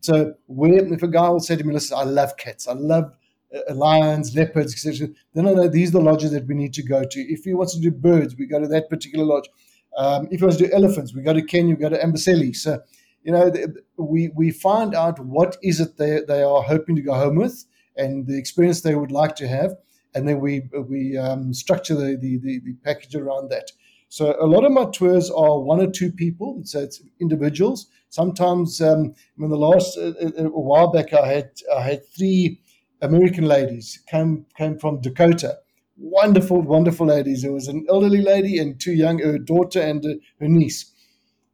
[0.00, 3.12] So where if a guy will say to me, "Listen, I love cats, I love
[3.54, 6.82] uh, lions, leopards, etc." Then I know these are the lodges that we need to
[6.82, 7.20] go to.
[7.20, 9.50] If he wants to do birds, we go to that particular lodge.
[9.94, 12.56] Um, if he wants to do elephants, we go to Kenya, we go to Amboseli.
[12.56, 12.80] So
[13.22, 13.52] you know,
[13.96, 17.64] we we find out what is it they they are hoping to go home with,
[17.96, 19.74] and the experience they would like to have,
[20.14, 23.70] and then we we um, structure the, the, the the package around that.
[24.08, 27.88] So a lot of my tours are one or two people, so it's individuals.
[28.08, 32.60] Sometimes, um, mean, the last uh, uh, a while back, I had I had three
[33.02, 35.58] American ladies came came from Dakota.
[35.98, 37.42] Wonderful, wonderful ladies.
[37.42, 40.92] There was an elderly lady and two young, her daughter and uh, her niece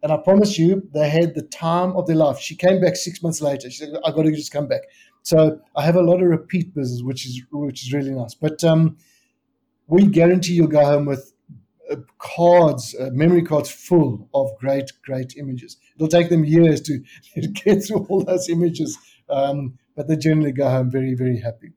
[0.05, 2.39] and I promise you, they had the time of their life.
[2.39, 3.71] She came back six months later.
[3.71, 4.83] She said, "I got to just come back."
[5.23, 8.35] So I have a lot of repeat business, which is which is really nice.
[8.35, 8.99] But um,
[9.87, 11.33] we guarantee you'll go home with
[11.91, 15.79] uh, cards, uh, memory cards full of great, great images.
[15.97, 17.03] It'll take them years to,
[17.65, 18.99] get through all those images,
[19.31, 21.73] um, but they generally go home very, very happy.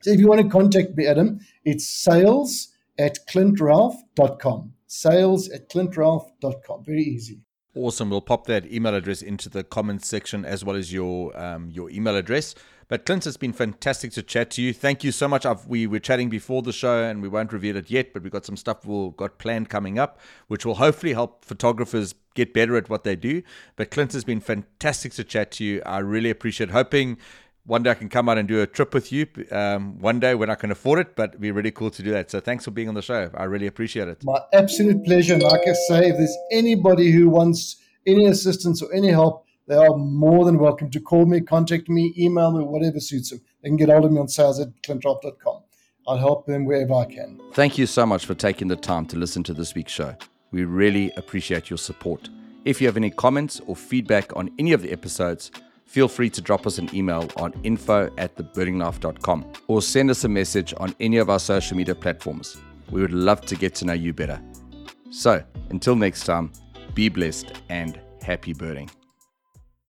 [0.00, 4.72] So if you want to contact me, Adam, it's sales at clintralph.com.
[4.86, 6.84] Sales at clintralph.com.
[6.84, 7.40] Very easy.
[7.74, 8.10] Awesome.
[8.10, 11.90] We'll pop that email address into the comments section as well as your um, your
[11.90, 12.54] email address.
[12.88, 14.72] But Clint, it's been fantastic to chat to you.
[14.72, 15.44] Thank you so much.
[15.44, 18.32] I've, we were chatting before the show, and we won't reveal it yet, but we've
[18.32, 22.76] got some stuff we've got planned coming up, which will hopefully help photographers get better
[22.76, 23.42] at what they do.
[23.76, 25.82] But Clint has been fantastic to chat to you.
[25.84, 26.70] I really appreciate.
[26.70, 27.18] Hoping
[27.68, 29.26] one day I can come out and do a trip with you.
[29.50, 32.10] Um, one day when I can afford it, but it'd be really cool to do
[32.12, 32.30] that.
[32.30, 33.30] So thanks for being on the show.
[33.34, 34.24] I really appreciate it.
[34.24, 35.34] My absolute pleasure.
[35.34, 39.76] And like I say, if there's anybody who wants any assistance or any help, they
[39.76, 43.42] are more than welcome to call me, contact me, email me, whatever suits them.
[43.62, 45.62] They can get hold of me on sales at clintralph.com.
[46.06, 47.38] I'll help them wherever I can.
[47.52, 50.16] Thank you so much for taking the time to listen to this week's show.
[50.52, 52.30] We really appreciate your support.
[52.64, 55.50] If you have any comments or feedback on any of the episodes,
[55.88, 60.28] feel free to drop us an email on info at thebirdinglife.com or send us a
[60.28, 62.56] message on any of our social media platforms.
[62.90, 64.40] We would love to get to know you better.
[65.10, 66.52] So, until next time,
[66.94, 68.90] be blessed and happy birding.